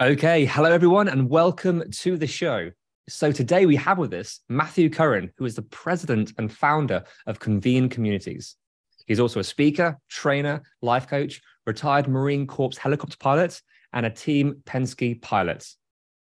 Okay, 0.00 0.44
hello 0.44 0.70
everyone, 0.70 1.08
and 1.08 1.28
welcome 1.28 1.82
to 1.90 2.16
the 2.16 2.28
show. 2.28 2.70
So 3.08 3.32
today 3.32 3.66
we 3.66 3.74
have 3.74 3.98
with 3.98 4.14
us 4.14 4.38
Matthew 4.48 4.90
Currin, 4.90 5.30
who 5.36 5.44
is 5.44 5.56
the 5.56 5.62
president 5.62 6.34
and 6.38 6.52
founder 6.52 7.02
of 7.26 7.40
Convene 7.40 7.88
Communities. 7.88 8.54
He's 9.08 9.18
also 9.18 9.40
a 9.40 9.44
speaker, 9.44 9.98
trainer, 10.08 10.62
life 10.82 11.08
coach, 11.08 11.40
retired 11.66 12.06
Marine 12.06 12.46
Corps 12.46 12.78
helicopter 12.78 13.16
pilot, 13.18 13.60
and 13.92 14.06
a 14.06 14.10
Team 14.10 14.62
Penske 14.64 15.20
pilot. 15.20 15.66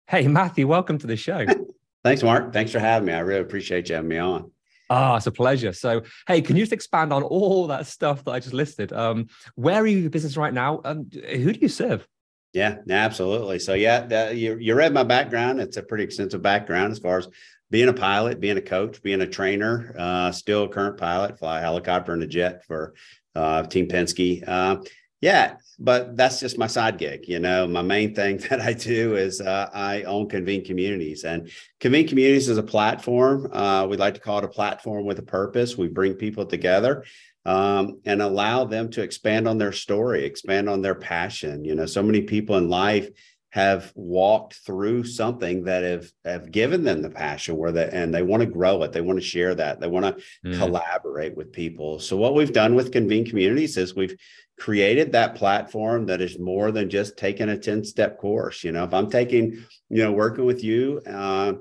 Hey, 0.06 0.28
Matthew, 0.28 0.68
welcome 0.68 0.98
to 0.98 1.06
the 1.06 1.16
show. 1.16 1.46
Thanks, 2.04 2.22
Mark. 2.22 2.52
Thanks 2.52 2.72
for 2.72 2.78
having 2.78 3.06
me. 3.06 3.14
I 3.14 3.20
really 3.20 3.40
appreciate 3.40 3.88
you 3.88 3.94
having 3.94 4.10
me 4.10 4.18
on. 4.18 4.50
Ah, 4.90 5.16
it's 5.16 5.26
a 5.26 5.32
pleasure. 5.32 5.72
So, 5.72 6.02
hey, 6.28 6.42
can 6.42 6.56
you 6.56 6.62
just 6.64 6.74
expand 6.74 7.10
on 7.10 7.22
all 7.22 7.68
that 7.68 7.86
stuff 7.86 8.22
that 8.24 8.32
I 8.32 8.38
just 8.38 8.52
listed? 8.52 8.92
Um, 8.92 9.28
where 9.54 9.80
are 9.80 9.86
you 9.86 9.96
in 9.96 10.08
business 10.10 10.36
right 10.36 10.52
now? 10.52 10.82
Um, 10.84 11.08
who 11.10 11.54
do 11.54 11.58
you 11.58 11.70
serve? 11.70 12.06
Yeah, 12.52 12.76
absolutely. 12.90 13.58
So, 13.58 13.72
yeah, 13.74 14.30
you, 14.30 14.58
you 14.58 14.74
read 14.74 14.92
my 14.92 15.04
background. 15.04 15.60
It's 15.60 15.78
a 15.78 15.82
pretty 15.82 16.04
extensive 16.04 16.42
background 16.42 16.92
as 16.92 16.98
far 16.98 17.18
as 17.18 17.28
being 17.70 17.88
a 17.88 17.94
pilot, 17.94 18.40
being 18.40 18.58
a 18.58 18.62
coach, 18.62 19.02
being 19.02 19.22
a 19.22 19.26
trainer, 19.26 19.94
uh, 19.98 20.30
still 20.32 20.64
a 20.64 20.68
current 20.68 20.98
pilot, 20.98 21.38
fly 21.38 21.58
a 21.58 21.62
helicopter 21.62 22.12
and 22.12 22.22
a 22.22 22.26
jet 22.26 22.64
for 22.66 22.92
uh, 23.34 23.62
Team 23.62 23.88
Penske. 23.88 24.46
Uh, 24.46 24.76
yeah, 25.22 25.54
but 25.78 26.16
that's 26.16 26.40
just 26.40 26.58
my 26.58 26.66
side 26.66 26.98
gig. 26.98 27.26
You 27.28 27.38
know, 27.38 27.66
my 27.66 27.80
main 27.80 28.14
thing 28.14 28.36
that 28.50 28.60
I 28.60 28.74
do 28.74 29.16
is 29.16 29.40
uh, 29.40 29.70
I 29.72 30.02
own 30.02 30.28
Convene 30.28 30.64
Communities, 30.64 31.24
and 31.24 31.48
Convene 31.80 32.08
Communities 32.08 32.50
is 32.50 32.58
a 32.58 32.62
platform. 32.62 33.48
Uh, 33.50 33.86
we 33.88 33.96
like 33.96 34.14
to 34.14 34.20
call 34.20 34.38
it 34.38 34.44
a 34.44 34.48
platform 34.48 35.06
with 35.06 35.18
a 35.20 35.22
purpose. 35.22 35.78
We 35.78 35.88
bring 35.88 36.14
people 36.14 36.44
together 36.44 37.04
um, 37.44 38.00
and 38.04 38.22
allow 38.22 38.64
them 38.64 38.90
to 38.90 39.02
expand 39.02 39.48
on 39.48 39.58
their 39.58 39.72
story, 39.72 40.24
expand 40.24 40.68
on 40.68 40.82
their 40.82 40.94
passion. 40.94 41.64
You 41.64 41.74
know, 41.74 41.86
so 41.86 42.02
many 42.02 42.22
people 42.22 42.56
in 42.56 42.68
life 42.68 43.08
have 43.52 43.92
walked 43.94 44.54
through 44.54 45.04
something 45.04 45.64
that 45.64 45.82
have 45.82 46.10
have 46.24 46.50
given 46.50 46.84
them 46.84 47.02
the 47.02 47.10
passion 47.10 47.54
where 47.54 47.70
they 47.70 47.86
and 47.92 48.12
they 48.14 48.22
want 48.22 48.40
to 48.42 48.46
grow 48.48 48.82
it 48.82 48.92
they 48.92 49.02
want 49.02 49.18
to 49.18 49.24
share 49.24 49.54
that 49.54 49.78
they 49.78 49.86
want 49.86 50.06
to 50.06 50.22
Mm. 50.42 50.58
collaborate 50.58 51.36
with 51.36 51.52
people 51.52 51.98
so 51.98 52.16
what 52.16 52.34
we've 52.34 52.52
done 52.54 52.74
with 52.74 52.92
convene 52.92 53.26
communities 53.26 53.76
is 53.76 53.94
we've 53.94 54.16
created 54.58 55.12
that 55.12 55.34
platform 55.34 56.06
that 56.06 56.22
is 56.22 56.38
more 56.38 56.72
than 56.72 56.88
just 56.88 57.18
taking 57.18 57.50
a 57.50 57.58
10 57.58 57.84
step 57.84 58.18
course 58.18 58.64
you 58.64 58.72
know 58.72 58.84
if 58.84 58.94
i'm 58.94 59.10
taking 59.10 59.62
you 59.90 60.02
know 60.02 60.12
working 60.12 60.46
with 60.46 60.64
you 60.64 61.02
uh, 61.06 61.52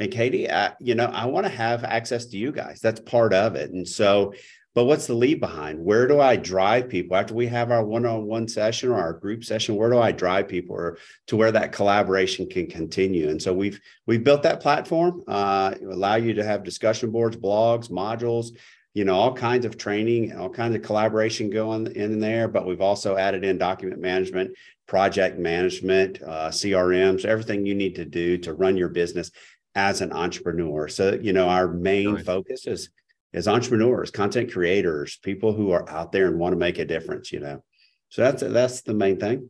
and 0.00 0.10
katie 0.10 0.50
I, 0.50 0.72
you 0.80 0.96
know 0.96 1.06
i 1.06 1.26
want 1.26 1.46
to 1.46 1.52
have 1.52 1.84
access 1.84 2.26
to 2.26 2.36
you 2.36 2.50
guys 2.50 2.80
that's 2.80 3.00
part 3.00 3.32
of 3.32 3.54
it 3.54 3.70
and 3.70 3.86
so 3.86 4.34
but 4.76 4.84
what's 4.84 5.06
the 5.06 5.14
lead 5.14 5.40
behind? 5.40 5.82
Where 5.82 6.06
do 6.06 6.20
i 6.20 6.36
drive 6.36 6.90
people? 6.90 7.16
After 7.16 7.32
we 7.32 7.46
have 7.46 7.70
our 7.70 7.82
one-on-one 7.82 8.46
session 8.46 8.90
or 8.90 9.00
our 9.00 9.14
group 9.14 9.42
session 9.42 9.74
where 9.74 9.88
do 9.88 9.98
i 9.98 10.12
drive 10.12 10.48
people 10.48 10.76
or 10.76 10.98
to 11.28 11.36
where 11.36 11.50
that 11.50 11.72
collaboration 11.72 12.46
can 12.46 12.66
continue? 12.66 13.30
And 13.30 13.40
so 13.42 13.54
we've 13.54 13.80
we've 14.04 14.22
built 14.22 14.42
that 14.42 14.60
platform 14.60 15.24
uh, 15.26 15.74
allow 15.90 16.16
you 16.16 16.34
to 16.34 16.44
have 16.44 16.62
discussion 16.62 17.10
boards 17.10 17.38
blogs 17.38 17.90
modules 17.90 18.48
you 18.92 19.06
know 19.06 19.14
all 19.14 19.32
kinds 19.32 19.64
of 19.64 19.78
training 19.78 20.36
all 20.36 20.50
kinds 20.50 20.76
of 20.76 20.82
collaboration 20.82 21.48
going 21.48 21.86
in 21.96 22.20
there. 22.20 22.46
But 22.46 22.66
we've 22.66 22.82
also 22.82 23.16
added 23.16 23.46
in 23.46 23.56
document 23.56 24.02
management 24.02 24.50
project 24.86 25.38
management 25.38 26.22
uh, 26.22 26.50
crms 26.50 27.24
everything 27.24 27.64
you 27.64 27.74
need 27.74 27.94
to 27.94 28.04
do 28.04 28.36
to 28.38 28.52
run 28.52 28.76
your 28.76 28.90
business 28.90 29.30
as 29.74 30.02
an 30.02 30.12
entrepreneur. 30.12 30.86
So 30.86 31.14
you 31.14 31.32
know 31.32 31.48
our 31.48 31.66
main 31.66 32.16
Nice. 32.16 32.24
focus 32.26 32.66
is 32.66 32.90
is 33.36 33.46
entrepreneurs 33.46 34.10
content 34.10 34.52
creators 34.52 35.18
people 35.22 35.52
who 35.52 35.70
are 35.70 35.88
out 35.88 36.10
there 36.10 36.26
and 36.26 36.38
want 36.38 36.52
to 36.52 36.58
make 36.58 36.78
a 36.78 36.84
difference 36.84 37.30
you 37.32 37.38
know 37.38 37.62
so 38.08 38.22
that's 38.22 38.42
that's 38.42 38.80
the 38.82 38.94
main 38.94 39.18
thing 39.18 39.48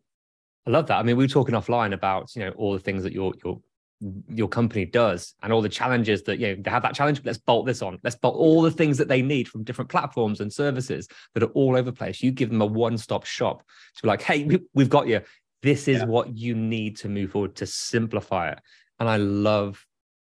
I 0.68 0.70
love 0.72 0.88
that. 0.88 0.98
I 0.98 1.04
mean, 1.04 1.16
we 1.16 1.22
were 1.22 1.28
talking 1.28 1.54
offline 1.54 1.94
about 1.94 2.34
you 2.34 2.44
know 2.44 2.50
all 2.56 2.72
the 2.72 2.80
things 2.80 3.04
that 3.04 3.12
your 3.12 3.32
your 3.44 3.60
your 4.28 4.48
company 4.48 4.84
does 4.84 5.34
and 5.40 5.52
all 5.52 5.62
the 5.62 5.68
challenges 5.68 6.24
that 6.24 6.40
you 6.40 6.48
know 6.48 6.60
they 6.60 6.70
have 6.72 6.82
that 6.82 6.96
challenge. 6.96 7.22
Let's 7.24 7.38
bolt 7.38 7.66
this 7.66 7.82
on. 7.82 8.00
Let's 8.02 8.16
bolt 8.16 8.34
all 8.34 8.62
the 8.62 8.72
things 8.72 8.98
that 8.98 9.06
they 9.06 9.22
need 9.22 9.46
from 9.46 9.62
different 9.62 9.92
platforms 9.92 10.40
and 10.40 10.52
services 10.52 11.06
that 11.34 11.44
are 11.44 11.52
all 11.52 11.76
over 11.76 11.82
the 11.82 11.92
place. 11.92 12.20
You 12.20 12.32
give 12.32 12.50
them 12.50 12.60
a 12.62 12.66
one-stop 12.66 13.24
shop 13.26 13.62
to 13.94 14.02
be 14.02 14.08
like, 14.08 14.22
hey, 14.22 14.42
we, 14.42 14.58
we've 14.74 14.90
got 14.90 15.06
you. 15.06 15.20
This 15.62 15.86
is 15.86 15.98
Yeah. 15.98 16.06
what 16.06 16.36
you 16.36 16.56
need 16.56 16.96
to 16.96 17.08
move 17.08 17.30
forward 17.30 17.54
to 17.56 17.66
simplify 17.66 18.50
it. 18.50 18.58
And 18.98 19.08
I 19.08 19.18
love 19.18 19.85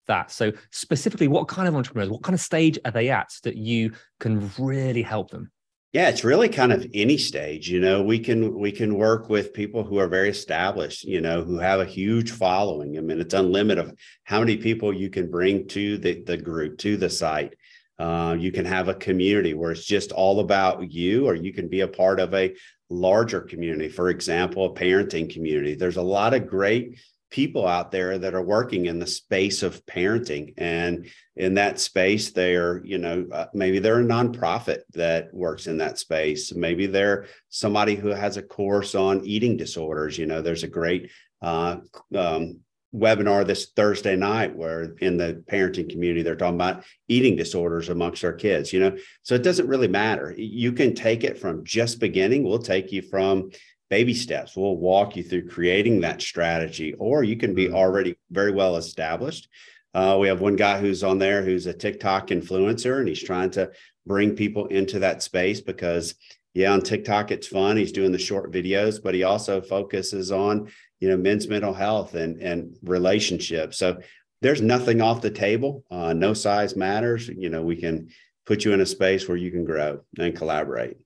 that. 0.07 0.31
So 0.31 0.51
specifically, 0.71 1.27
what 1.27 1.47
kind 1.47 1.67
of 1.67 1.75
entrepreneurs, 1.75 2.09
what 2.09 2.23
kind 2.23 2.33
of 2.33 2.41
stage 2.41 2.79
are 2.83 2.91
they 2.91 3.09
at 3.09 3.29
that 3.43 3.55
you 3.55 3.91
can 4.19 4.51
really 4.57 5.01
help 5.01 5.31
them? 5.31 5.51
Yeah, 5.93 6.09
it's 6.09 6.23
really 6.23 6.49
kind 6.49 6.73
of 6.73 6.85
any 6.93 7.17
stage. 7.17 7.69
You 7.69 7.79
know, 7.79 8.03
we 8.03 8.19
can 8.19 8.59
we 8.59 8.71
can 8.71 8.95
work 8.95 9.29
with 9.29 9.53
people 9.53 9.83
who 9.83 9.97
are 9.97 10.07
very 10.07 10.29
established. 10.29 11.05
You 11.05 11.21
know, 11.21 11.43
who 11.43 11.57
have 11.57 11.79
a 11.79 11.85
huge 11.85 12.31
following. 12.31 12.97
I 12.97 13.01
mean, 13.01 13.21
it's 13.21 13.33
unlimited 13.33 13.85
of 13.85 13.95
how 14.23 14.39
many 14.39 14.57
people 14.57 14.93
you 14.93 15.09
can 15.09 15.31
bring 15.31 15.67
to 15.69 15.97
the 15.97 16.21
the 16.23 16.37
group 16.37 16.77
to 16.79 16.97
the 16.97 17.09
site. 17.09 17.55
Uh, 17.97 18.35
you 18.37 18.51
can 18.51 18.65
have 18.65 18.89
a 18.89 18.93
community 18.93 19.53
where 19.53 19.71
it's 19.71 19.85
just 19.85 20.11
all 20.11 20.39
about 20.39 20.91
you, 20.91 21.25
or 21.25 21.35
you 21.35 21.53
can 21.53 21.67
be 21.67 21.81
a 21.81 21.87
part 21.87 22.19
of 22.19 22.33
a 22.33 22.53
larger 22.89 23.41
community. 23.41 23.89
For 23.89 24.09
example, 24.09 24.65
a 24.65 24.73
parenting 24.73 25.33
community. 25.33 25.75
There's 25.75 25.97
a 25.97 26.01
lot 26.01 26.33
of 26.33 26.47
great 26.47 26.99
people 27.29 27.67
out 27.67 27.91
there 27.91 28.17
that 28.17 28.33
are 28.33 28.43
working 28.43 28.85
in 28.85 28.99
the 28.99 29.07
space 29.07 29.63
of 29.63 29.85
parenting. 29.85 30.53
And 30.57 31.07
in 31.35 31.55
that 31.55 31.79
space 31.79 32.31
they're 32.31 32.83
you 32.83 32.97
know 32.97 33.27
uh, 33.31 33.47
maybe 33.53 33.79
they're 33.79 33.99
a 33.99 34.03
nonprofit 34.03 34.79
that 34.93 35.33
works 35.33 35.67
in 35.67 35.77
that 35.77 35.99
space. 35.99 36.53
Maybe 36.53 36.87
they're 36.87 37.25
somebody 37.49 37.95
who 37.95 38.09
has 38.09 38.37
a 38.37 38.43
course 38.43 38.95
on 38.95 39.25
eating 39.25 39.57
disorders. 39.57 40.17
You 40.17 40.25
know 40.25 40.41
there's 40.41 40.63
a 40.63 40.69
great 40.69 41.11
uh, 41.41 41.77
um, 42.15 42.59
webinar 42.95 43.45
this 43.45 43.71
thursday 43.75 44.15
night 44.15 44.55
where 44.55 44.95
in 45.01 45.17
the 45.17 45.43
parenting 45.51 45.89
community 45.89 46.23
they're 46.23 46.37
talking 46.37 46.55
about 46.55 46.83
eating 47.09 47.35
disorders 47.35 47.89
amongst 47.89 48.23
our 48.23 48.33
kids 48.33 48.71
you 48.71 48.79
know? 48.79 48.95
So 49.23 49.35
it 49.35 49.43
doesn't 49.43 49.67
really 49.67 49.89
matter. 49.89 50.33
You 50.35 50.71
can 50.71 50.95
take 50.95 51.23
it 51.23 51.37
from 51.37 51.65
just 51.65 51.99
beginning. 51.99 52.43
We'll 52.43 52.59
take 52.59 52.91
you 52.91 53.01
from 53.01 53.51
baby 53.89 54.13
steps 54.13 54.55
we'll 54.55 54.77
walk 54.77 55.15
you 55.15 55.23
through 55.23 55.47
creating 55.47 56.01
that 56.01 56.21
strategy 56.21 56.93
or 56.95 57.23
you 57.23 57.37
can 57.37 57.53
be 57.53 57.67
Mhm. 57.67 57.73
already 57.73 58.15
very 58.31 58.51
well 58.51 58.75
established 58.77 59.47
uh, 59.93 60.15
we 60.19 60.27
have 60.27 60.41
one 60.41 60.55
guy 60.55 60.79
who's 60.79 61.03
on 61.03 61.17
there 61.17 61.41
who's 61.43 61.65
a 61.65 61.73
TikTok 61.73 62.27
influencer, 62.27 62.99
and 62.99 63.07
he's 63.07 63.23
trying 63.23 63.49
to 63.51 63.71
bring 64.05 64.35
people 64.35 64.67
into 64.67 64.99
that 64.99 65.23
space 65.23 65.59
because, 65.59 66.13
yeah, 66.53 66.71
on 66.71 66.81
TikTok 66.81 67.31
it's 67.31 67.47
fun. 67.47 67.77
He's 67.77 67.93
doing 67.93 68.11
the 68.11 68.19
short 68.19 68.51
videos, 68.51 69.01
but 69.01 69.15
he 69.15 69.23
also 69.23 69.59
focuses 69.59 70.31
on 70.31 70.69
you 70.99 71.09
know 71.09 71.17
men's 71.17 71.47
mental 71.47 71.73
health 71.73 72.13
and 72.13 72.39
and 72.39 72.77
relationships. 72.83 73.79
So 73.79 73.97
there's 74.41 74.61
nothing 74.61 75.01
off 75.01 75.21
the 75.23 75.31
table. 75.31 75.83
Uh, 75.89 76.13
no 76.13 76.33
size 76.33 76.75
matters. 76.75 77.27
You 77.29 77.49
know, 77.49 77.63
we 77.63 77.77
can 77.77 78.09
put 78.45 78.65
you 78.65 78.73
in 78.73 78.81
a 78.81 78.85
space 78.85 79.27
where 79.27 79.37
you 79.37 79.49
can 79.49 79.63
grow 79.65 80.01
and 80.19 80.35
collaborate. 80.35 80.97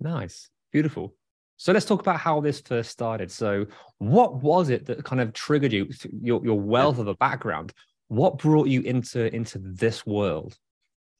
Nice, 0.00 0.48
beautiful. 0.72 1.14
So 1.56 1.72
let's 1.72 1.86
talk 1.86 2.00
about 2.00 2.20
how 2.20 2.40
this 2.40 2.60
first 2.60 2.90
started. 2.90 3.30
So, 3.30 3.66
what 3.98 4.42
was 4.42 4.68
it 4.68 4.86
that 4.86 5.04
kind 5.04 5.20
of 5.20 5.32
triggered 5.32 5.72
you? 5.72 5.88
Your 6.20 6.44
your 6.44 6.60
wealth 6.60 6.98
of 6.98 7.08
a 7.08 7.14
background. 7.14 7.72
What 8.08 8.38
brought 8.38 8.68
you 8.68 8.82
into 8.82 9.34
into 9.34 9.58
this 9.58 10.06
world? 10.06 10.56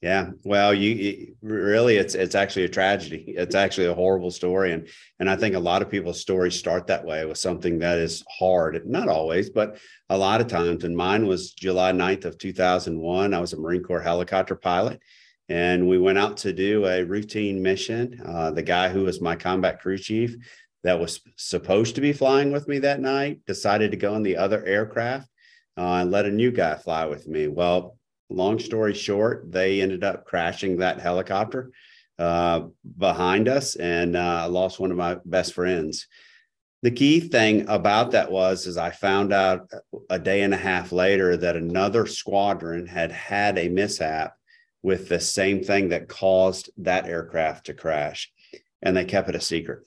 Yeah. 0.01 0.29
Well, 0.43 0.75
you 0.75 1.35
really, 1.41 1.97
it's 1.97 2.13
it's 2.13 2.35
actually 2.35 2.65
a 2.65 2.69
tragedy. 2.69 3.33
It's 3.37 3.55
actually 3.55 3.87
a 3.87 3.95
horrible 3.95 4.29
story, 4.29 4.73
and 4.73 4.87
and 5.19 5.27
I 5.27 5.35
think 5.35 5.55
a 5.55 5.59
lot 5.59 5.81
of 5.81 5.89
people's 5.89 6.21
stories 6.21 6.55
start 6.57 6.85
that 6.87 7.03
way 7.03 7.25
with 7.25 7.39
something 7.39 7.79
that 7.79 7.97
is 7.97 8.23
hard. 8.29 8.87
Not 8.87 9.09
always, 9.09 9.49
but 9.49 9.79
a 10.09 10.17
lot 10.17 10.39
of 10.39 10.47
times. 10.47 10.83
And 10.83 10.95
mine 10.95 11.25
was 11.25 11.51
July 11.51 11.93
9th 11.93 12.25
of 12.25 12.37
2001. 12.37 13.33
I 13.33 13.39
was 13.39 13.53
a 13.53 13.59
Marine 13.59 13.81
Corps 13.81 14.01
helicopter 14.01 14.55
pilot, 14.55 15.01
and 15.49 15.87
we 15.87 15.97
went 15.97 16.17
out 16.17 16.37
to 16.37 16.53
do 16.53 16.85
a 16.85 17.03
routine 17.03 17.61
mission. 17.61 18.21
Uh, 18.25 18.51
the 18.51 18.63
guy 18.63 18.89
who 18.89 19.03
was 19.03 19.21
my 19.21 19.35
combat 19.35 19.79
crew 19.79 19.97
chief 19.97 20.35
that 20.83 20.99
was 20.99 21.21
supposed 21.35 21.95
to 21.95 22.01
be 22.01 22.13
flying 22.13 22.51
with 22.51 22.67
me 22.67 22.79
that 22.79 22.99
night 22.99 23.41
decided 23.45 23.91
to 23.91 23.97
go 23.97 24.15
in 24.15 24.23
the 24.23 24.37
other 24.37 24.63
aircraft 24.65 25.29
uh, 25.77 25.95
and 25.95 26.11
let 26.11 26.25
a 26.25 26.31
new 26.31 26.51
guy 26.51 26.75
fly 26.75 27.05
with 27.05 27.27
me. 27.27 27.47
Well, 27.47 27.97
long 28.29 28.59
story 28.59 28.93
short, 28.93 29.51
they 29.51 29.81
ended 29.81 30.03
up 30.03 30.25
crashing 30.25 30.77
that 30.77 30.99
helicopter 30.99 31.71
uh, 32.19 32.63
behind 32.97 33.47
us, 33.47 33.75
and 33.75 34.15
uh, 34.15 34.41
I 34.43 34.45
lost 34.45 34.79
one 34.79 34.91
of 34.91 34.97
my 34.97 35.17
best 35.23 35.53
friends. 35.53 36.07
The 36.83 36.91
key 36.91 37.19
thing 37.19 37.67
about 37.69 38.11
that 38.11 38.31
was, 38.31 38.67
is 38.67 38.77
I 38.77 38.91
found 38.91 39.33
out 39.33 39.69
a 40.09 40.19
day 40.19 40.43
and 40.43 40.53
a 40.53 40.57
half 40.57 40.91
later 40.91 41.35
that 41.37 41.55
another 41.55 42.05
squadron 42.05 42.85
had 42.85 43.11
had 43.11 43.57
a 43.57 43.69
mishap 43.69 44.33
with 44.87 45.07
the 45.09 45.19
same 45.19 45.63
thing 45.63 45.89
that 45.89 46.07
caused 46.07 46.71
that 46.77 47.05
aircraft 47.05 47.65
to 47.67 47.73
crash, 47.73 48.31
and 48.81 48.95
they 48.95 49.05
kept 49.05 49.29
it 49.29 49.35
a 49.35 49.41
secret 49.41 49.83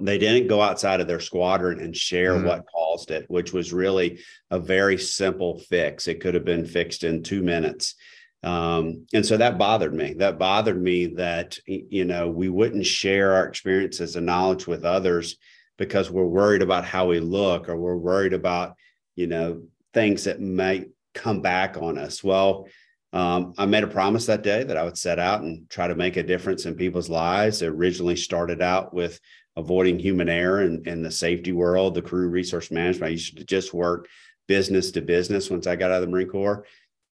they 0.00 0.18
didn't 0.18 0.48
go 0.48 0.60
outside 0.60 1.00
of 1.00 1.06
their 1.06 1.20
squadron 1.20 1.80
and 1.80 1.96
share 1.96 2.34
mm. 2.34 2.44
what 2.44 2.66
caused 2.66 3.10
it, 3.10 3.26
which 3.28 3.52
was 3.52 3.72
really 3.72 4.18
a 4.50 4.58
very 4.58 4.98
simple 4.98 5.58
fix. 5.58 6.08
It 6.08 6.20
could 6.20 6.34
have 6.34 6.44
been 6.44 6.66
fixed 6.66 7.04
in 7.04 7.22
two 7.22 7.42
minutes. 7.42 7.94
Um, 8.42 9.06
and 9.14 9.24
so 9.24 9.36
that 9.36 9.56
bothered 9.56 9.94
me. 9.94 10.14
That 10.14 10.38
bothered 10.38 10.82
me 10.82 11.06
that, 11.14 11.58
you 11.66 12.04
know, 12.04 12.28
we 12.28 12.48
wouldn't 12.48 12.86
share 12.86 13.34
our 13.34 13.46
experiences 13.46 14.16
and 14.16 14.26
knowledge 14.26 14.66
with 14.66 14.84
others 14.84 15.36
because 15.78 16.10
we're 16.10 16.26
worried 16.26 16.62
about 16.62 16.84
how 16.84 17.06
we 17.06 17.20
look 17.20 17.68
or 17.68 17.76
we're 17.76 17.96
worried 17.96 18.32
about, 18.32 18.74
you 19.14 19.28
know, 19.28 19.62
things 19.94 20.24
that 20.24 20.40
might 20.40 20.88
come 21.14 21.40
back 21.40 21.76
on 21.80 21.98
us. 21.98 22.22
Well, 22.22 22.66
um, 23.14 23.54
I 23.56 23.64
made 23.64 23.84
a 23.84 23.86
promise 23.86 24.26
that 24.26 24.42
day 24.42 24.64
that 24.64 24.76
I 24.76 24.82
would 24.82 24.98
set 24.98 25.20
out 25.20 25.42
and 25.42 25.70
try 25.70 25.86
to 25.86 25.94
make 25.94 26.16
a 26.16 26.22
difference 26.22 26.66
in 26.66 26.74
people's 26.74 27.08
lives. 27.08 27.62
It 27.62 27.68
originally 27.68 28.16
started 28.16 28.60
out 28.60 28.92
with 28.92 29.20
avoiding 29.56 30.00
human 30.00 30.28
error 30.28 30.62
in, 30.62 30.82
in 30.84 31.00
the 31.00 31.12
safety 31.12 31.52
world, 31.52 31.94
the 31.94 32.02
crew 32.02 32.28
resource 32.28 32.72
management. 32.72 33.08
I 33.08 33.12
used 33.12 33.38
to 33.38 33.44
just 33.44 33.72
work 33.72 34.08
business 34.48 34.90
to 34.90 35.00
business 35.00 35.48
once 35.48 35.68
I 35.68 35.76
got 35.76 35.92
out 35.92 36.02
of 36.02 36.08
the 36.08 36.08
Marine 36.08 36.28
Corps. 36.28 36.66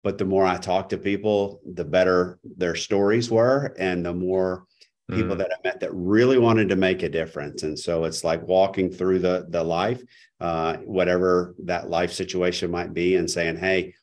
But 0.04 0.18
the 0.18 0.24
more 0.24 0.46
I 0.46 0.56
talked 0.56 0.90
to 0.90 0.98
people, 0.98 1.60
the 1.66 1.84
better 1.84 2.38
their 2.44 2.76
stories 2.76 3.28
were, 3.28 3.74
and 3.76 4.06
the 4.06 4.14
more 4.14 4.66
people 5.10 5.34
mm. 5.34 5.38
that 5.38 5.50
I 5.50 5.56
met 5.66 5.80
that 5.80 5.92
really 5.92 6.38
wanted 6.38 6.68
to 6.68 6.76
make 6.76 7.02
a 7.02 7.08
difference. 7.08 7.64
And 7.64 7.76
so 7.76 8.04
it's 8.04 8.22
like 8.22 8.46
walking 8.46 8.88
through 8.92 9.18
the 9.18 9.46
the 9.48 9.64
life, 9.64 10.00
uh, 10.40 10.76
whatever 10.76 11.56
that 11.64 11.90
life 11.90 12.12
situation 12.12 12.70
might 12.70 12.94
be, 12.94 13.16
and 13.16 13.28
saying, 13.28 13.56
"Hey, 13.56 13.94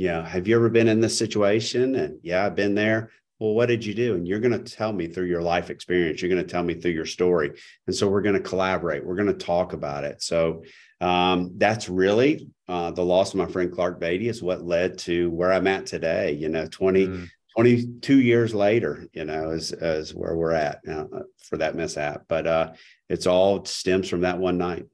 you 0.00 0.08
know, 0.08 0.22
have 0.22 0.48
you 0.48 0.56
ever 0.56 0.68
been 0.68 0.88
in 0.88 1.00
this 1.00 1.16
situation?" 1.16 1.94
And 1.94 2.18
yeah, 2.22 2.46
I've 2.46 2.56
been 2.56 2.74
there 2.74 3.10
well, 3.40 3.54
what 3.54 3.66
did 3.66 3.84
you 3.84 3.94
do? 3.94 4.14
And 4.14 4.28
you're 4.28 4.38
going 4.38 4.62
to 4.62 4.76
tell 4.76 4.92
me 4.92 5.06
through 5.06 5.24
your 5.24 5.40
life 5.40 5.70
experience. 5.70 6.20
You're 6.20 6.28
going 6.28 6.46
to 6.46 6.48
tell 6.48 6.62
me 6.62 6.74
through 6.74 6.90
your 6.90 7.06
story. 7.06 7.58
And 7.86 7.96
so 7.96 8.06
we're 8.06 8.20
going 8.20 8.34
to 8.34 8.40
collaborate. 8.40 9.04
We're 9.04 9.16
going 9.16 9.28
to 9.28 9.34
talk 9.46 9.72
about 9.72 10.04
it. 10.04 10.22
So 10.22 10.62
um, 11.00 11.52
that's 11.56 11.88
really 11.88 12.50
uh, 12.68 12.90
the 12.90 13.04
loss 13.04 13.32
of 13.32 13.36
my 13.36 13.46
friend 13.46 13.72
Clark 13.72 13.98
Beatty 13.98 14.28
is 14.28 14.42
what 14.42 14.62
led 14.62 14.98
to 14.98 15.30
where 15.30 15.54
I'm 15.54 15.66
at 15.66 15.86
today. 15.86 16.32
You 16.32 16.50
know, 16.50 16.66
20, 16.66 17.06
mm. 17.06 17.28
22 17.56 18.20
years 18.20 18.54
later, 18.54 19.06
you 19.14 19.24
know, 19.24 19.50
is, 19.50 19.72
is 19.72 20.14
where 20.14 20.36
we're 20.36 20.52
at 20.52 20.80
uh, 20.86 21.06
for 21.38 21.56
that 21.56 21.74
mishap. 21.74 22.24
But 22.28 22.46
uh, 22.46 22.72
it's 23.08 23.26
all 23.26 23.64
stems 23.64 24.10
from 24.10 24.20
that 24.20 24.38
one 24.38 24.58
night. 24.58 24.84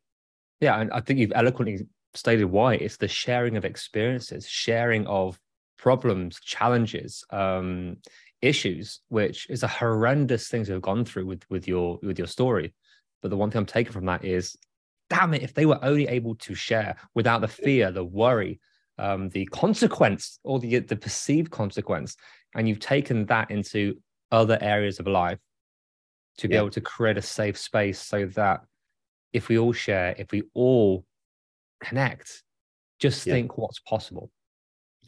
Yeah. 0.60 0.80
And 0.80 0.92
I 0.92 1.00
think 1.00 1.18
you've 1.18 1.32
eloquently 1.34 1.88
stated 2.16 2.46
why 2.46 2.74
it's 2.74 2.96
the 2.96 3.08
sharing 3.08 3.56
of 3.56 3.64
experiences, 3.64 4.48
sharing 4.48 5.06
of 5.06 5.38
problems, 5.78 6.40
challenges. 6.40 7.24
Um, 7.30 7.98
issues, 8.42 9.00
which 9.08 9.48
is 9.50 9.62
a 9.62 9.68
horrendous 9.68 10.48
thing 10.48 10.64
to 10.64 10.72
have 10.74 10.82
gone 10.82 11.04
through 11.04 11.26
with 11.26 11.44
with 11.50 11.66
your 11.66 11.98
with 12.02 12.18
your 12.18 12.26
story. 12.26 12.74
But 13.22 13.30
the 13.30 13.36
one 13.36 13.50
thing 13.50 13.60
I'm 13.60 13.66
taking 13.66 13.92
from 13.92 14.06
that 14.06 14.24
is, 14.24 14.56
damn 15.10 15.34
it, 15.34 15.42
if 15.42 15.54
they 15.54 15.66
were 15.66 15.82
only 15.82 16.06
able 16.08 16.34
to 16.36 16.54
share 16.54 16.96
without 17.14 17.40
the 17.40 17.48
fear, 17.48 17.90
the 17.90 18.04
worry, 18.04 18.60
um, 18.98 19.28
the 19.30 19.46
consequence, 19.46 20.38
or 20.44 20.58
the 20.58 20.80
the 20.80 20.96
perceived 20.96 21.50
consequence, 21.50 22.16
and 22.54 22.68
you've 22.68 22.80
taken 22.80 23.26
that 23.26 23.50
into 23.50 23.96
other 24.30 24.58
areas 24.60 24.98
of 25.00 25.06
life 25.06 25.38
to 26.38 26.48
be 26.48 26.54
yeah. 26.54 26.60
able 26.60 26.70
to 26.70 26.80
create 26.80 27.16
a 27.16 27.22
safe 27.22 27.56
space 27.56 27.98
so 27.98 28.26
that 28.26 28.60
if 29.32 29.48
we 29.48 29.58
all 29.58 29.72
share, 29.72 30.14
if 30.18 30.30
we 30.32 30.42
all 30.54 31.04
connect, 31.82 32.42
just 32.98 33.26
yeah. 33.26 33.34
think 33.34 33.58
what's 33.58 33.80
possible. 33.80 34.30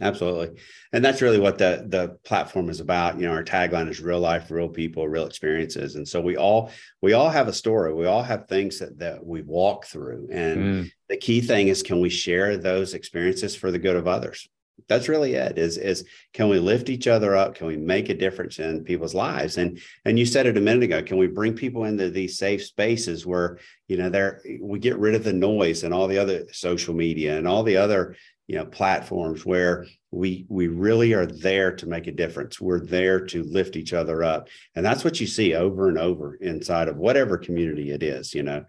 Absolutely. 0.01 0.61
And 0.93 1.05
that's 1.05 1.23
really 1.23 1.41
what 1.41 1.59
the 1.59 1.85
the 1.89 2.19
platform 2.25 2.71
is 2.71 2.81
about. 2.81 3.19
You 3.19 3.27
know, 3.27 3.33
our 3.33 3.43
tagline 3.43 3.89
is 3.89 4.01
real 4.01 4.21
life, 4.21 4.51
real 4.51 4.69
people, 4.69 5.09
real 5.09 5.27
experiences. 5.27 5.97
And 5.97 6.07
so 6.07 6.21
we 6.21 6.37
all 6.37 6.71
we 7.03 7.15
all 7.15 7.29
have 7.29 7.49
a 7.49 7.53
story. 7.53 7.93
We 7.93 8.07
all 8.07 8.23
have 8.23 8.47
things 8.47 8.79
that 8.79 8.99
that 9.01 9.25
we 9.25 9.43
walk 9.43 9.87
through. 9.87 10.29
And 10.31 10.59
mm. 10.59 10.93
the 11.09 11.17
key 11.17 11.41
thing 11.41 11.69
is 11.69 11.83
can 11.83 12.01
we 12.01 12.11
share 12.11 12.57
those 12.57 12.95
experiences 12.95 13.57
for 13.57 13.71
the 13.71 13.79
good 13.79 13.97
of 13.97 14.07
others? 14.07 14.49
That's 14.89 15.09
really 15.09 15.35
it. 15.35 15.59
Is 15.59 15.77
is 15.77 16.05
can 16.33 16.49
we 16.49 16.59
lift 16.59 16.89
each 16.89 17.07
other 17.07 17.37
up? 17.37 17.55
Can 17.55 17.67
we 17.67 17.77
make 17.77 18.09
a 18.09 18.15
difference 18.15 18.59
in 18.59 18.85
people's 18.85 19.15
lives? 19.15 19.59
And 19.59 19.81
and 20.05 20.19
you 20.19 20.27
said 20.27 20.47
it 20.47 20.57
a 20.57 20.61
minute 20.61 20.85
ago. 20.85 21.03
Can 21.03 21.19
we 21.19 21.27
bring 21.27 21.55
people 21.55 21.85
into 21.85 22.11
these 22.11 22.39
safe 22.39 22.65
spaces 22.65 23.27
where 23.27 23.59
you 23.89 23.97
know 23.97 24.11
there 24.11 24.43
we 24.61 24.79
get 24.79 24.99
rid 24.99 25.15
of 25.15 25.25
the 25.25 25.33
noise 25.33 25.85
and 25.85 25.93
all 25.93 26.07
the 26.07 26.19
other 26.19 26.45
social 26.53 26.95
media 26.95 27.37
and 27.37 27.49
all 27.49 27.63
the 27.63 27.77
other 27.77 28.17
you 28.49 28.57
know 28.57 28.65
platforms 28.65 29.47
where 29.47 29.87
we 30.11 30.47
we 30.49 30.69
really 30.69 31.13
are 31.13 31.27
there 31.27 31.71
to 31.77 31.87
make 31.87 32.07
a 32.07 32.13
difference 32.13 32.61
we're 32.61 32.85
there 32.85 33.21
to 33.21 33.45
lift 33.45 33.77
each 33.77 33.93
other 33.93 34.25
up 34.25 34.49
and 34.75 34.85
that's 34.85 35.05
what 35.05 35.21
you 35.21 35.27
see 35.27 35.55
over 35.55 35.89
and 35.89 35.99
over 35.99 36.35
inside 36.37 36.89
of 36.89 36.97
whatever 36.97 37.37
community 37.37 37.91
it 37.91 38.03
is 38.03 38.35
you 38.35 38.43
know 38.43 38.65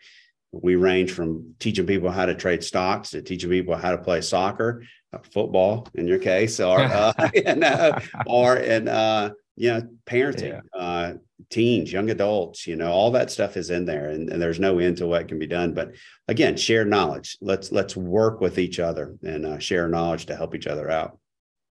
we 0.52 0.76
range 0.76 1.12
from 1.12 1.56
teaching 1.60 1.86
people 1.86 2.10
how 2.10 2.26
to 2.26 2.36
trade 2.36 2.64
stocks 2.64 3.12
to 3.12 3.22
teaching 3.22 3.50
people 3.50 3.76
how 3.76 3.92
to 3.92 3.98
play 3.98 4.22
soccer 4.22 4.84
uh, 5.14 5.20
football 5.32 5.88
in 5.96 6.08
your 6.08 6.20
case 6.20 6.60
or 6.60 6.80
uh, 6.82 7.14
you 7.34 7.56
know, 7.56 7.98
or 8.26 8.58
in 8.58 8.88
uh, 8.88 9.30
you 9.56 9.72
know 9.72 9.82
parenting 10.06 10.62
yeah. 10.76 10.80
uh, 10.80 11.14
teens 11.50 11.92
young 11.92 12.10
adults 12.10 12.66
you 12.66 12.76
know 12.76 12.92
all 12.92 13.12
that 13.12 13.30
stuff 13.30 13.58
is 13.58 13.70
in 13.70 13.86
there 13.86 14.10
and, 14.10 14.30
and, 14.30 14.42
there's 14.42 14.60
no 14.60 14.80
end 14.80 14.98
to 14.98 15.08
what 15.08 15.28
can 15.28 15.40
be 15.40 15.48
done 15.48 15.74
but 15.74 15.92
again 16.28 16.56
share 16.58 16.86
knowledge 16.86 17.38
let's 17.42 17.72
let's 17.72 17.96
work 17.96 18.42
with 18.42 18.58
each 18.58 18.80
other 18.80 19.16
and 19.24 19.46
uh, 19.46 19.60
share 19.60 19.88
knowledge 19.88 20.26
to 20.26 20.36
help 20.36 20.56
each 20.56 20.68
other 20.68 20.90
out 20.90 21.18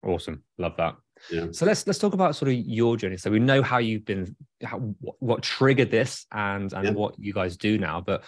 awesome 0.03 0.43
love 0.59 0.77
that 0.77 0.97
yeah. 1.31 1.47
So 1.53 1.65
let's 1.65 1.87
let's 1.87 1.99
talk 1.99 2.13
about 2.13 2.37
sort 2.37 2.51
of 2.51 2.55
your 2.55 2.97
journey. 2.97 3.17
So 3.17 3.31
we 3.31 3.39
know 3.39 3.63
how 3.63 3.79
you've 3.79 4.05
been, 4.05 4.37
how, 4.63 4.79
what, 5.01 5.17
what 5.21 5.43
triggered 5.43 5.91
this, 5.91 6.27
and 6.33 6.73
and 6.73 6.85
yeah. 6.85 6.91
what 6.91 7.15
you 7.19 7.33
guys 7.33 7.57
do 7.57 7.79
now. 7.79 8.01
But 8.01 8.25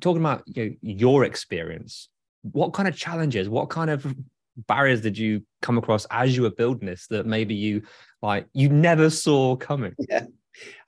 talking 0.00 0.20
about 0.20 0.42
you 0.46 0.64
know, 0.64 0.76
your 0.82 1.24
experience, 1.24 2.08
what 2.42 2.72
kind 2.72 2.88
of 2.88 2.96
challenges, 2.96 3.48
what 3.48 3.70
kind 3.70 3.90
of 3.90 4.06
barriers 4.68 5.00
did 5.00 5.18
you 5.18 5.42
come 5.62 5.78
across 5.78 6.06
as 6.10 6.36
you 6.36 6.42
were 6.42 6.50
building 6.50 6.86
this 6.86 7.06
that 7.08 7.26
maybe 7.26 7.54
you 7.54 7.82
like 8.22 8.46
you 8.52 8.68
never 8.68 9.10
saw 9.10 9.56
coming? 9.56 9.94
Yeah. 10.08 10.26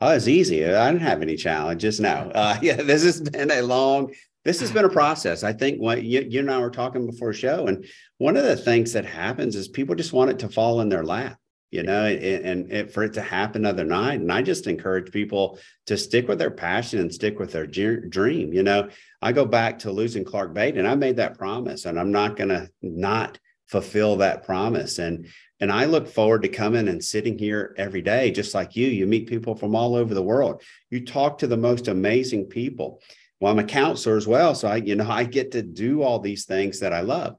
Oh, 0.01 0.13
it's 0.13 0.29
easy. 0.29 0.65
I 0.65 0.91
didn't 0.93 1.07
have 1.07 1.23
any 1.23 1.37
challenges. 1.37 2.01
No. 2.01 2.31
Uh, 2.35 2.57
yeah, 2.63 2.77
this 2.77 3.03
has 3.03 3.21
been 3.21 3.51
a 3.51 3.63
long, 3.63 4.13
this 4.45 4.61
has 4.61 4.71
been 4.71 4.85
a 4.85 4.91
process. 4.91 5.43
I 5.43 5.53
think 5.53 5.81
what 5.81 6.03
you, 6.05 6.25
you 6.29 6.41
and 6.41 6.51
I 6.51 6.59
were 6.61 6.71
talking 6.71 7.07
before 7.07 7.33
show. 7.33 7.67
And 7.67 7.85
one 8.19 8.37
of 8.37 8.45
the 8.45 8.57
things 8.57 8.93
that 8.93 9.05
happens 9.05 9.57
is 9.57 9.69
people 9.69 9.95
just 9.95 10.13
want 10.13 10.31
it 10.31 10.39
to 10.41 10.49
fall 10.49 10.81
in 10.81 10.89
their 10.89 11.05
lap, 11.05 11.39
you 11.71 11.83
know, 11.83 12.07
and, 12.07 12.71
and 12.71 12.91
for 12.91 13.03
it 13.03 13.13
to 13.15 13.21
happen 13.21 13.67
other 13.67 13.85
night. 13.85 14.21
And 14.21 14.33
I 14.33 14.43
just 14.43 14.67
encourage 14.67 15.13
people 15.13 15.59
to 15.87 15.97
stick 15.97 16.29
with 16.29 16.39
their 16.39 16.51
passion 16.51 17.01
and 17.01 17.13
stick 17.13 17.39
with 17.39 17.53
their 17.53 17.67
dream. 17.67 18.53
You 18.53 18.63
know, 18.63 18.89
I 19.21 19.33
go 19.33 19.45
back 19.45 19.81
to 19.81 19.93
losing 19.93 20.25
Clark 20.25 20.55
Bate 20.55 20.77
and 20.77 20.87
I 20.87 20.95
made 20.95 21.17
that 21.17 21.39
promise 21.39 21.85
and 21.85 21.99
I'm 21.99 22.13
not 22.13 22.37
going 22.37 22.51
to 22.51 22.71
not 22.83 23.39
fulfill 23.67 24.17
that 24.17 24.45
promise. 24.45 24.99
And 24.99 25.27
and 25.59 25.73
I 25.73 25.87
look 25.87 26.07
forward 26.07 26.43
to 26.43 26.49
coming 26.49 26.89
and 26.89 27.03
sitting 27.03 27.39
here 27.39 27.75
every 27.79 28.03
day, 28.03 28.31
just 28.31 28.55
like 28.55 28.77
you. 28.77 28.89
You 28.89 29.07
meet 29.07 29.27
people 29.27 29.55
from 29.55 29.75
all 29.75 29.95
over 29.95 30.13
the 30.13 30.23
world. 30.23 30.63
You 30.91 31.05
talk 31.05 31.39
to 31.39 31.47
the 31.47 31.57
most 31.57 31.89
amazing 31.89 32.47
people. 32.47 33.01
Well, 33.41 33.53
I'm 33.53 33.59
a 33.59 33.65
counselor 33.65 34.19
as 34.19 34.27
well. 34.27 34.55
So 34.55 34.69
I, 34.69 34.77
you 34.77 34.97
know, 34.97 35.09
I 35.09 35.25
get 35.25 35.53
to 35.53 35.63
do 35.63 36.03
all 36.03 36.19
these 36.19 36.45
things 36.45 36.81
that 36.81 36.93
I 36.93 37.01
love, 37.01 37.37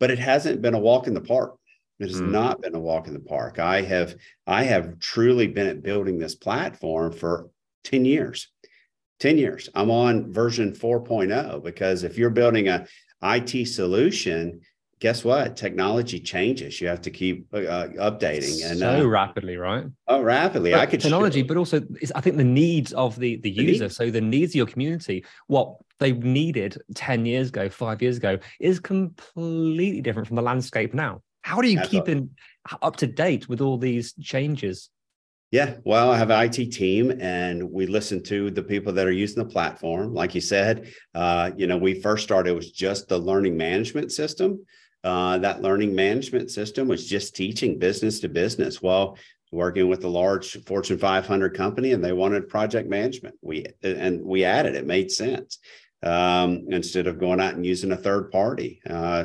but 0.00 0.10
it 0.10 0.18
hasn't 0.18 0.62
been 0.62 0.74
a 0.74 0.80
walk 0.80 1.06
in 1.06 1.14
the 1.14 1.20
park. 1.20 1.59
It 2.00 2.08
has 2.08 2.20
mm. 2.20 2.30
not 2.30 2.62
been 2.62 2.74
a 2.74 2.80
walk 2.80 3.06
in 3.06 3.14
the 3.14 3.20
park. 3.20 3.58
I 3.58 3.82
have, 3.82 4.16
I 4.46 4.64
have 4.64 4.98
truly 4.98 5.46
been 5.46 5.66
at 5.66 5.82
building 5.82 6.18
this 6.18 6.34
platform 6.34 7.12
for 7.12 7.50
10 7.84 8.04
years. 8.04 8.48
10 9.20 9.36
years. 9.36 9.68
I'm 9.74 9.90
on 9.90 10.32
version 10.32 10.72
4.0 10.72 11.62
because 11.62 12.02
if 12.02 12.16
you're 12.16 12.30
building 12.30 12.68
a 12.68 12.86
IT 13.22 13.66
solution, 13.66 14.62
guess 14.98 15.24
what? 15.24 15.56
Technology 15.56 16.20
changes. 16.20 16.80
You 16.80 16.88
have 16.88 17.02
to 17.02 17.10
keep 17.10 17.46
uh, 17.52 17.58
updating 17.58 18.64
and 18.64 18.78
so 18.78 19.00
uh, 19.00 19.04
rapidly, 19.04 19.58
right? 19.58 19.84
Oh, 20.06 20.22
rapidly. 20.22 20.70
But 20.70 20.80
I 20.80 20.86
could 20.86 21.00
technology, 21.00 21.42
show- 21.42 21.48
but 21.48 21.56
also 21.58 21.82
I 22.14 22.22
think 22.22 22.36
the 22.36 22.44
needs 22.44 22.92
of 22.94 23.18
the 23.18 23.36
the 23.36 23.50
user. 23.50 23.90
So 23.90 24.10
the 24.10 24.20
needs 24.20 24.52
of 24.52 24.56
your 24.56 24.66
community, 24.66 25.24
what 25.48 25.76
they 25.98 26.12
needed 26.12 26.80
ten 26.94 27.26
years 27.26 27.48
ago, 27.48 27.68
five 27.68 28.00
years 28.00 28.18
ago, 28.18 28.38
is 28.58 28.78
completely 28.78 30.00
different 30.00 30.28
from 30.28 30.36
the 30.36 30.42
landscape 30.42 30.94
now. 30.94 31.22
How 31.50 31.60
do 31.60 31.68
you 31.68 31.80
keep 31.80 32.08
in 32.08 32.30
up 32.80 32.94
to 32.98 33.08
date 33.08 33.48
with 33.48 33.60
all 33.60 33.76
these 33.76 34.12
changes? 34.12 34.88
Yeah, 35.50 35.78
well, 35.82 36.12
I 36.12 36.16
have 36.16 36.30
an 36.30 36.44
IT 36.44 36.70
team, 36.70 37.10
and 37.20 37.72
we 37.72 37.88
listen 37.88 38.22
to 38.24 38.52
the 38.52 38.62
people 38.62 38.92
that 38.92 39.04
are 39.04 39.10
using 39.10 39.42
the 39.42 39.50
platform. 39.50 40.14
Like 40.14 40.32
you 40.36 40.40
said, 40.40 40.92
uh, 41.12 41.50
you 41.56 41.66
know, 41.66 41.76
we 41.76 42.00
first 42.00 42.22
started 42.22 42.50
it 42.50 42.54
was 42.54 42.70
just 42.70 43.08
the 43.08 43.18
learning 43.18 43.56
management 43.56 44.12
system. 44.12 44.64
Uh, 45.02 45.38
that 45.38 45.60
learning 45.60 45.92
management 45.92 46.52
system 46.52 46.86
was 46.86 47.04
just 47.04 47.34
teaching 47.34 47.80
business 47.80 48.20
to 48.20 48.28
business. 48.28 48.80
Well, 48.80 49.18
working 49.50 49.88
with 49.88 50.04
a 50.04 50.08
large 50.08 50.62
Fortune 50.66 50.98
500 50.98 51.56
company, 51.56 51.94
and 51.94 52.04
they 52.04 52.12
wanted 52.12 52.48
project 52.48 52.88
management. 52.88 53.34
We 53.42 53.66
and 53.82 54.24
we 54.24 54.44
added 54.44 54.76
it 54.76 54.86
made 54.86 55.10
sense 55.10 55.58
um, 56.04 56.66
instead 56.68 57.08
of 57.08 57.18
going 57.18 57.40
out 57.40 57.54
and 57.54 57.66
using 57.66 57.90
a 57.90 57.96
third 57.96 58.30
party. 58.30 58.80
Uh, 58.88 59.24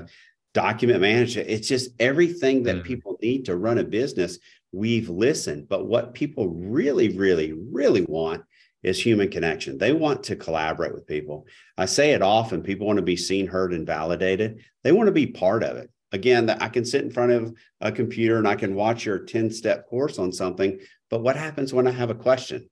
document 0.56 1.02
management. 1.02 1.50
It's 1.50 1.68
just 1.68 1.92
everything 2.00 2.64
that 2.64 2.78
Mm. 2.78 2.84
people 2.86 3.20
need 3.22 3.46
to 3.46 3.58
run 3.58 3.78
a 3.78 3.84
business 3.84 4.40
we've 4.72 5.10
listened. 5.10 5.68
But 5.68 5.86
what 5.86 6.14
people 6.14 6.48
really, 6.50 7.10
really, 7.10 7.52
really 7.52 8.02
want 8.02 8.42
is 8.82 9.00
human 9.02 9.30
connection. 9.30 9.78
They 9.78 9.92
want 9.92 10.24
to 10.24 10.36
collaborate 10.38 10.94
with 10.94 11.08
people. 11.08 11.46
I 11.78 11.86
say 11.86 12.12
it 12.12 12.22
often 12.22 12.64
people 12.64 12.88
want 12.88 12.98
to 12.98 13.04
be 13.04 13.18
seen, 13.18 13.48
heard, 13.48 13.74
and 13.74 13.86
validated. 13.86 14.60
They 14.84 14.94
want 14.94 15.08
to 15.08 15.12
be 15.12 15.28
part 15.28 15.62
of 15.64 15.76
it. 15.78 15.90
Again, 16.14 16.46
that 16.46 16.62
I 16.62 16.70
can 16.70 16.86
sit 16.86 17.04
in 17.04 17.12
front 17.12 17.34
of 17.34 17.54
a 17.82 17.92
computer 17.92 18.38
and 18.38 18.48
I 18.48 18.56
can 18.56 18.76
watch 18.76 19.06
your 19.06 19.20
10 19.20 19.50
step 19.52 19.88
course 19.90 20.18
on 20.20 20.32
something. 20.32 20.80
But 21.10 21.22
what 21.22 21.36
happens 21.36 21.74
when 21.74 21.88
I 21.88 21.92
have 21.92 22.10
a 22.10 22.16
question? 22.16 22.70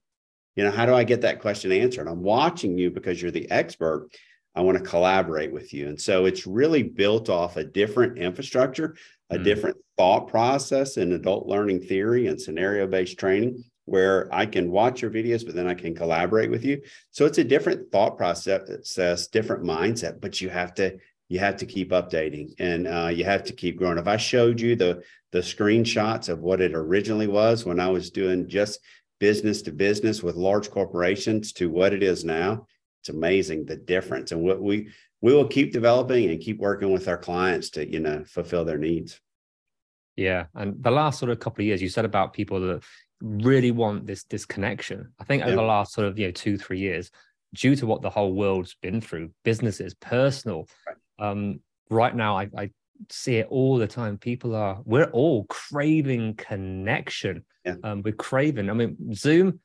You 0.55 0.63
know, 0.63 0.71
how 0.71 0.85
do 0.85 0.93
I 0.93 1.03
get 1.03 1.21
that 1.21 1.41
question 1.41 1.71
answered? 1.71 2.07
I'm 2.07 2.21
watching 2.23 2.77
you 2.77 2.91
because 2.91 3.21
you're 3.21 3.31
the 3.31 3.49
expert. 3.51 4.07
I 4.55 4.61
want 4.61 4.77
to 4.77 4.83
collaborate 4.83 5.51
with 5.51 5.73
you. 5.73 5.87
And 5.87 5.99
so 5.99 6.25
it's 6.25 6.45
really 6.45 6.83
built 6.83 7.29
off 7.29 7.57
a 7.57 7.63
different 7.63 8.17
infrastructure, 8.17 8.95
a 9.29 9.37
Mm. 9.37 9.43
different 9.43 9.77
thought 9.97 10.27
process 10.27 10.97
in 10.97 11.13
adult 11.13 11.47
learning 11.47 11.81
theory 11.81 12.27
and 12.27 12.39
scenario 12.39 12.87
based 12.87 13.17
training 13.17 13.63
where 13.85 14.33
I 14.33 14.45
can 14.45 14.71
watch 14.71 15.01
your 15.01 15.11
videos, 15.11 15.45
but 15.45 15.55
then 15.55 15.67
I 15.67 15.73
can 15.73 15.93
collaborate 15.93 16.49
with 16.49 16.63
you. 16.63 16.81
So 17.11 17.25
it's 17.25 17.37
a 17.37 17.43
different 17.43 17.91
thought 17.91 18.17
process, 18.17 19.27
different 19.27 19.63
mindset, 19.63 20.21
but 20.21 20.39
you 20.41 20.49
have 20.49 20.73
to 20.75 20.97
you 21.29 21.39
have 21.39 21.57
to 21.57 21.65
keep 21.65 21.89
updating 21.91 22.53
and 22.59 22.87
uh, 22.87 23.07
you 23.07 23.23
have 23.23 23.43
to 23.45 23.53
keep 23.53 23.77
growing. 23.77 23.97
If 23.97 24.07
I 24.07 24.17
showed 24.17 24.61
you 24.61 24.75
the 24.75 25.01
the 25.31 25.39
screenshots 25.39 26.29
of 26.29 26.39
what 26.41 26.61
it 26.61 26.73
originally 26.75 27.27
was 27.27 27.65
when 27.65 27.79
I 27.79 27.87
was 27.89 28.11
doing 28.11 28.47
just 28.47 28.79
business 29.19 29.63
to 29.63 29.71
business 29.71 30.21
with 30.21 30.35
large 30.35 30.69
corporations 30.69 31.51
to 31.53 31.69
what 31.69 31.91
it 31.93 32.03
is 32.03 32.23
now, 32.23 32.67
it's 33.03 33.09
amazing 33.09 33.65
the 33.65 33.75
difference. 33.75 34.31
And 34.31 34.41
what 34.41 34.61
we 34.61 34.87
we 35.19 35.33
will 35.33 35.47
keep 35.47 35.73
developing 35.73 36.29
and 36.29 36.39
keep 36.39 36.57
working 36.57 36.91
with 36.91 37.09
our 37.09 37.17
clients 37.17 37.71
to 37.71 37.85
you 37.85 37.99
know 37.99 38.23
fulfill 38.23 38.63
their 38.63 38.77
needs. 38.77 39.19
Yeah, 40.15 40.45
and 40.55 40.81
the 40.81 40.91
last 40.91 41.19
sort 41.19 41.31
of 41.31 41.39
couple 41.39 41.63
of 41.63 41.67
years, 41.67 41.81
you 41.81 41.89
said 41.89 42.05
about 42.05 42.31
people 42.33 42.61
that 42.61 42.83
really 43.21 43.71
want 43.71 44.05
this 44.05 44.23
this 44.23 44.45
connection. 44.45 45.11
I 45.19 45.25
think 45.25 45.43
over 45.43 45.51
Yeah. 45.51 45.57
the 45.57 45.63
last 45.63 45.93
sort 45.93 46.07
of 46.07 46.17
you 46.17 46.27
know 46.27 46.31
two 46.31 46.57
three 46.57 46.79
years, 46.79 47.11
due 47.53 47.75
to 47.75 47.85
what 47.85 48.01
the 48.01 48.09
whole 48.09 48.33
world's 48.33 48.75
been 48.81 49.01
through, 49.01 49.31
businesses, 49.43 49.93
personal, 49.95 50.69
um, 51.19 51.59
right 51.89 52.15
now 52.15 52.37
I, 52.37 52.49
I 52.57 52.69
see 53.09 53.35
it 53.35 53.47
all 53.49 53.77
the 53.77 53.87
time. 53.87 54.17
People 54.17 54.55
are 54.55 54.81
we're 54.85 55.11
all 55.11 55.43
craving 55.49 56.35
connection. 56.35 57.43
Yeah. 57.65 57.75
Um, 57.83 58.01
we're 58.01 58.13
craving. 58.13 58.69
I 58.69 58.73
mean, 58.73 59.13
Zoom, 59.13 59.59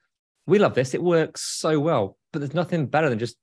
we 0.47 0.59
love 0.59 0.75
this. 0.75 0.95
It 0.95 1.03
works 1.03 1.43
so 1.43 1.79
well, 1.79 2.18
but 2.33 2.41
there's 2.41 2.55
nothing 2.55 2.87
better 2.87 3.09
than 3.09 3.19
just 3.19 3.37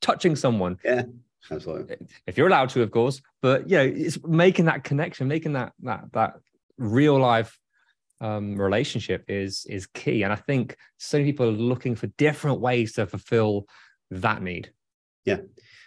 touching 0.00 0.36
someone 0.36 0.78
Yeah, 0.84 1.04
Absolutely. 1.50 1.96
if 2.26 2.36
you're 2.36 2.48
allowed 2.48 2.70
to, 2.70 2.82
of 2.82 2.90
course. 2.90 3.20
But 3.40 3.68
you 3.68 3.76
know, 3.76 3.84
it's 3.84 4.22
making 4.24 4.66
that 4.66 4.84
connection, 4.84 5.28
making 5.28 5.54
that 5.54 5.72
that 5.82 6.04
that 6.12 6.34
real 6.78 7.18
life 7.18 7.58
um, 8.20 8.56
relationship 8.56 9.24
is 9.28 9.66
is 9.68 9.86
key. 9.86 10.22
And 10.22 10.32
I 10.32 10.36
think 10.36 10.76
so 10.98 11.18
many 11.18 11.32
people 11.32 11.48
are 11.48 11.52
looking 11.52 11.94
for 11.96 12.06
different 12.18 12.60
ways 12.60 12.92
to 12.94 13.06
fulfill 13.06 13.66
that 14.10 14.42
need. 14.42 14.72
Yeah. 15.24 15.38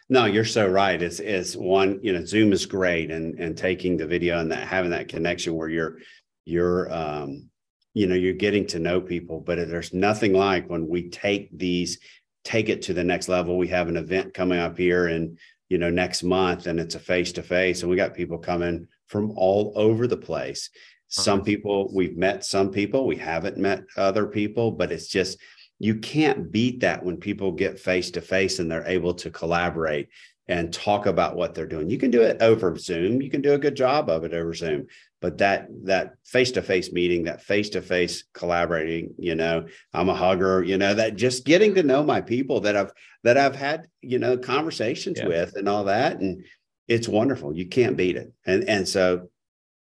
No, 0.07 0.25
you're 0.25 0.45
so 0.45 0.67
right. 0.67 1.01
It's 1.01 1.19
it's 1.19 1.55
one, 1.55 1.99
you 2.03 2.13
know, 2.13 2.23
Zoom 2.25 2.53
is 2.53 2.65
great 2.65 3.09
and 3.09 3.39
and 3.39 3.57
taking 3.57 3.97
the 3.97 4.05
video 4.05 4.39
and 4.39 4.51
that 4.51 4.67
having 4.67 4.91
that 4.91 5.07
connection 5.07 5.55
where 5.55 5.69
you're 5.69 5.97
you're 6.45 6.91
um 6.93 7.49
you 7.95 8.05
know 8.05 8.15
you're 8.15 8.33
getting 8.33 8.67
to 8.67 8.79
know 8.79 9.01
people, 9.01 9.39
but 9.39 9.57
there's 9.57 9.93
nothing 9.93 10.33
like 10.33 10.69
when 10.69 10.87
we 10.87 11.09
take 11.09 11.49
these 11.57 11.99
take 12.45 12.69
it 12.69 12.83
to 12.83 12.93
the 12.93 13.03
next 13.03 13.27
level. 13.27 13.57
We 13.57 13.67
have 13.69 13.89
an 13.89 13.97
event 13.97 14.33
coming 14.33 14.59
up 14.59 14.77
here 14.77 15.07
and 15.07 15.37
you 15.67 15.77
know 15.79 15.89
next 15.89 16.23
month 16.23 16.67
and 16.67 16.79
it's 16.79 16.95
a 16.95 16.99
face 16.99 17.33
to 17.33 17.43
face 17.43 17.81
and 17.81 17.89
we 17.89 17.97
got 17.97 18.13
people 18.13 18.37
coming 18.37 18.87
from 19.07 19.31
all 19.35 19.73
over 19.75 20.07
the 20.07 20.15
place. 20.15 20.69
Uh-huh. 20.73 21.21
Some 21.21 21.43
people 21.43 21.91
we've 21.93 22.15
met 22.15 22.45
some 22.45 22.71
people, 22.71 23.05
we 23.05 23.17
haven't 23.17 23.57
met 23.57 23.83
other 23.97 24.27
people, 24.27 24.71
but 24.71 24.91
it's 24.91 25.07
just 25.07 25.39
you 25.79 25.95
can't 25.95 26.51
beat 26.51 26.79
that 26.81 27.03
when 27.03 27.17
people 27.17 27.51
get 27.51 27.79
face 27.79 28.11
to 28.11 28.21
face 28.21 28.59
and 28.59 28.71
they're 28.71 28.87
able 28.87 29.13
to 29.15 29.29
collaborate 29.29 30.07
and 30.47 30.71
talk 30.71 31.07
about 31.07 31.35
what 31.35 31.53
they're 31.53 31.65
doing. 31.65 31.89
You 31.89 31.97
can 31.97 32.11
do 32.11 32.21
it 32.21 32.41
over 32.41 32.77
Zoom. 32.77 33.21
You 33.21 33.29
can 33.29 33.41
do 33.41 33.53
a 33.53 33.57
good 33.57 33.75
job 33.75 34.09
of 34.09 34.23
it 34.23 34.33
over 34.33 34.53
Zoom, 34.53 34.85
but 35.25 35.39
that 35.39 35.67
that 35.85 36.13
face 36.23 36.51
to 36.51 36.61
face 36.61 36.91
meeting, 36.91 37.23
that 37.23 37.41
face 37.41 37.69
to 37.69 37.81
face 37.81 38.25
collaborating, 38.35 39.15
you 39.17 39.33
know, 39.33 39.65
I'm 39.91 40.07
a 40.07 40.13
hugger, 40.13 40.61
you 40.63 40.77
know, 40.77 40.93
that 40.93 41.15
just 41.15 41.45
getting 41.45 41.73
to 41.73 41.81
know 41.81 42.03
my 42.03 42.21
people 42.21 42.59
that 42.61 42.75
I've 42.75 42.91
that 43.23 43.35
I've 43.35 43.55
had, 43.55 43.87
you 44.01 44.19
know, 44.19 44.37
conversations 44.37 45.17
Yeah. 45.17 45.27
with 45.27 45.55
and 45.55 45.67
all 45.67 45.85
that 45.85 46.19
and 46.19 46.45
it's 46.87 47.07
wonderful. 47.07 47.55
You 47.57 47.65
can't 47.65 47.97
beat 47.97 48.17
it. 48.17 48.31
And 48.45 48.69
and 48.69 48.87
so 48.87 49.29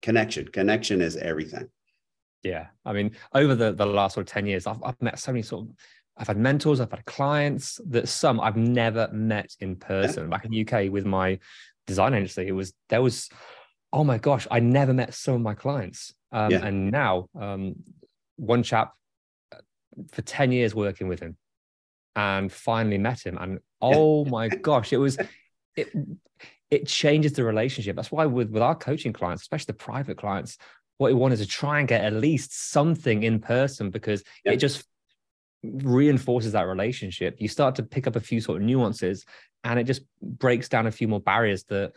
connection, 0.02 0.48
connection 0.48 1.02
is 1.02 1.18
everything. 1.18 1.68
Yeah, 2.42 2.68
I 2.86 2.94
mean, 2.94 3.12
over 3.34 3.54
the 3.54 3.74
the 3.74 3.86
last 3.86 4.14
sort 4.14 4.26
of 4.26 4.32
ten 4.32 4.46
years, 4.46 4.66
I've 4.66 4.82
I've 4.82 5.02
met 5.02 5.20
so 5.20 5.34
many 5.34 5.42
sort 5.42 5.68
of. 5.68 5.76
I've 6.16 6.28
had 6.28 6.38
mentors, 6.38 6.80
I've 6.80 6.92
had 6.92 7.04
clients 7.04 7.82
that 7.90 8.08
some 8.08 8.40
I've 8.40 8.56
never 8.56 9.10
met 9.12 9.50
in 9.60 9.76
person. 9.76 10.30
Back 10.30 10.46
in 10.46 10.52
the 10.52 10.62
UK 10.66 10.90
with 10.90 11.06
my 11.06 11.40
design 11.86 12.14
agency, 12.14 12.48
it 12.48 12.52
was 12.52 12.72
there 12.88 13.02
was, 13.02 13.30
oh 13.94 14.04
my 14.04 14.18
gosh, 14.18 14.48
I 14.52 14.60
never 14.60 14.94
met 14.94 15.14
some 15.14 15.36
of 15.36 15.42
my 15.42 15.54
clients. 15.54 16.14
Um, 16.32 16.52
Yeah. 16.52 16.66
And 16.66 16.92
now, 16.92 17.30
um, 17.40 17.76
one 18.36 18.64
chap 18.64 18.94
uh, 19.54 19.60
for 20.12 20.24
ten 20.24 20.52
years 20.52 20.74
working 20.76 21.08
with 21.08 21.20
him, 21.20 21.38
and 22.16 22.52
finally 22.52 22.98
met 22.98 23.26
him, 23.26 23.38
and 23.40 23.60
oh 23.82 24.26
my 24.26 24.50
gosh, 24.50 24.92
it 24.92 24.98
was 24.98 25.18
it 25.76 25.90
it 26.72 26.88
changes 26.88 27.34
the 27.34 27.44
relationship. 27.44 27.96
That's 27.96 28.12
why 28.12 28.26
with 28.26 28.50
with 28.50 28.64
our 28.64 28.76
coaching 28.76 29.14
clients, 29.14 29.44
especially 29.44 29.74
the 29.74 29.86
private 29.86 30.18
clients, 30.18 30.58
what 30.98 31.10
we 31.10 31.14
want 31.14 31.34
is 31.36 31.40
to 31.42 31.48
try 31.48 31.80
and 31.80 31.88
get 31.88 32.04
at 32.04 32.14
least 32.14 32.72
something 32.72 33.24
in 33.24 33.40
person 33.40 33.92
because 33.92 34.24
Yeah. 34.44 34.54
it 34.54 34.58
just 34.58 34.86
reinforces 35.64 36.52
that 36.54 36.64
relationship. 36.68 37.40
You 37.40 37.48
start 37.48 37.76
to 37.76 37.84
pick 37.84 38.08
up 38.08 38.16
a 38.16 38.20
few 38.20 38.42
sort 38.42 38.58
of 38.62 38.64
nuances, 38.64 39.26
and 39.64 39.80
it 39.80 39.84
just 39.84 40.02
breaks 40.22 40.68
down 40.68 40.88
a 40.88 40.92
few 40.92 41.08
more 41.08 41.22
barriers 41.22 41.64
that 41.66 41.94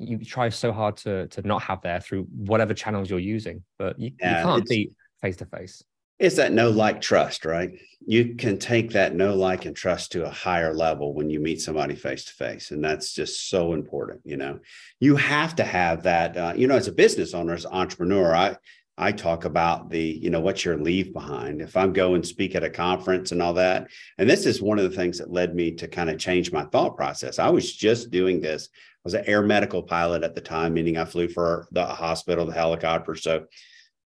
you 0.00 0.24
try 0.24 0.48
so 0.48 0.72
hard 0.72 0.96
to 0.98 1.28
to 1.28 1.42
not 1.46 1.62
have 1.62 1.82
there 1.82 2.00
through 2.00 2.24
whatever 2.34 2.74
channels 2.74 3.10
you're 3.10 3.18
using. 3.18 3.62
But 3.78 3.98
you, 3.98 4.12
Yeah, 4.20 4.40
you 4.40 4.44
can't 4.46 4.68
beat 4.68 4.92
face 5.20 5.36
to 5.36 5.46
face. 5.46 5.84
It's 6.18 6.36
that 6.36 6.52
no 6.52 6.70
like 6.70 7.00
trust, 7.00 7.44
right? 7.44 7.70
You 8.06 8.34
can 8.34 8.58
take 8.58 8.90
that 8.90 9.14
no 9.14 9.34
like 9.34 9.64
and 9.64 9.74
trust 9.74 10.12
to 10.12 10.26
a 10.26 10.30
higher 10.30 10.74
level 10.74 11.14
when 11.14 11.30
you 11.30 11.40
meet 11.40 11.60
somebody 11.62 11.94
face 11.94 12.24
to 12.26 12.32
face. 12.32 12.72
And 12.72 12.84
that's 12.84 13.14
just 13.14 13.48
so 13.48 13.72
important. 13.72 14.20
You 14.24 14.36
know, 14.36 14.58
you 14.98 15.16
have 15.16 15.56
to 15.56 15.64
have 15.64 16.02
that. 16.02 16.36
Uh, 16.36 16.52
you 16.56 16.66
know, 16.66 16.76
as 16.76 16.88
a 16.88 16.92
business 16.92 17.32
owner, 17.32 17.54
as 17.54 17.64
an 17.64 17.72
entrepreneur, 17.72 18.34
I, 18.34 18.56
I 18.98 19.12
talk 19.12 19.44
about 19.44 19.88
the, 19.88 20.02
you 20.02 20.30
know, 20.30 20.40
what's 20.40 20.64
your 20.64 20.76
leave 20.76 21.12
behind. 21.12 21.62
If 21.62 21.76
I'm 21.76 21.92
going 21.92 22.22
speak 22.22 22.54
at 22.54 22.64
a 22.64 22.70
conference 22.70 23.32
and 23.32 23.40
all 23.40 23.54
that. 23.54 23.88
And 24.18 24.28
this 24.28 24.44
is 24.44 24.60
one 24.60 24.78
of 24.78 24.90
the 24.90 24.96
things 24.96 25.18
that 25.18 25.32
led 25.32 25.54
me 25.54 25.72
to 25.72 25.88
kind 25.88 26.10
of 26.10 26.18
change 26.18 26.52
my 26.52 26.64
thought 26.64 26.96
process. 26.96 27.38
I 27.38 27.48
was 27.48 27.74
just 27.74 28.10
doing 28.10 28.40
this. 28.40 28.68
I 28.72 29.00
was 29.04 29.14
an 29.14 29.24
air 29.26 29.42
medical 29.42 29.82
pilot 29.82 30.22
at 30.22 30.34
the 30.34 30.42
time, 30.42 30.74
meaning 30.74 30.98
I 30.98 31.06
flew 31.06 31.28
for 31.28 31.66
the 31.72 31.86
hospital, 31.86 32.44
the 32.44 32.52
helicopter. 32.52 33.14
So 33.14 33.46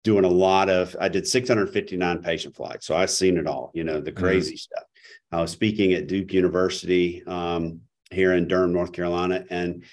doing 0.04 0.26
a 0.26 0.30
lot 0.30 0.70
of 0.70 0.96
i 1.00 1.08
did 1.08 1.28
659 1.28 2.24
patient 2.24 2.56
flights 2.56 2.86
so 2.88 2.96
i've 2.96 3.12
seen 3.12 3.38
it 3.38 3.48
all 3.48 3.72
you 3.74 3.84
know 3.84 4.02
the 4.02 4.12
crazy 4.12 4.58
stuff 4.58 4.84
i 5.32 5.40
was 5.40 5.52
speaking 5.52 5.94
at 5.94 6.08
duke 6.08 6.34
university 6.34 7.24
um, 7.28 7.82
here 8.10 8.34
in 8.34 8.48
durham 8.48 8.74
north 8.74 8.92
carolina 8.92 9.46
and 9.50 9.84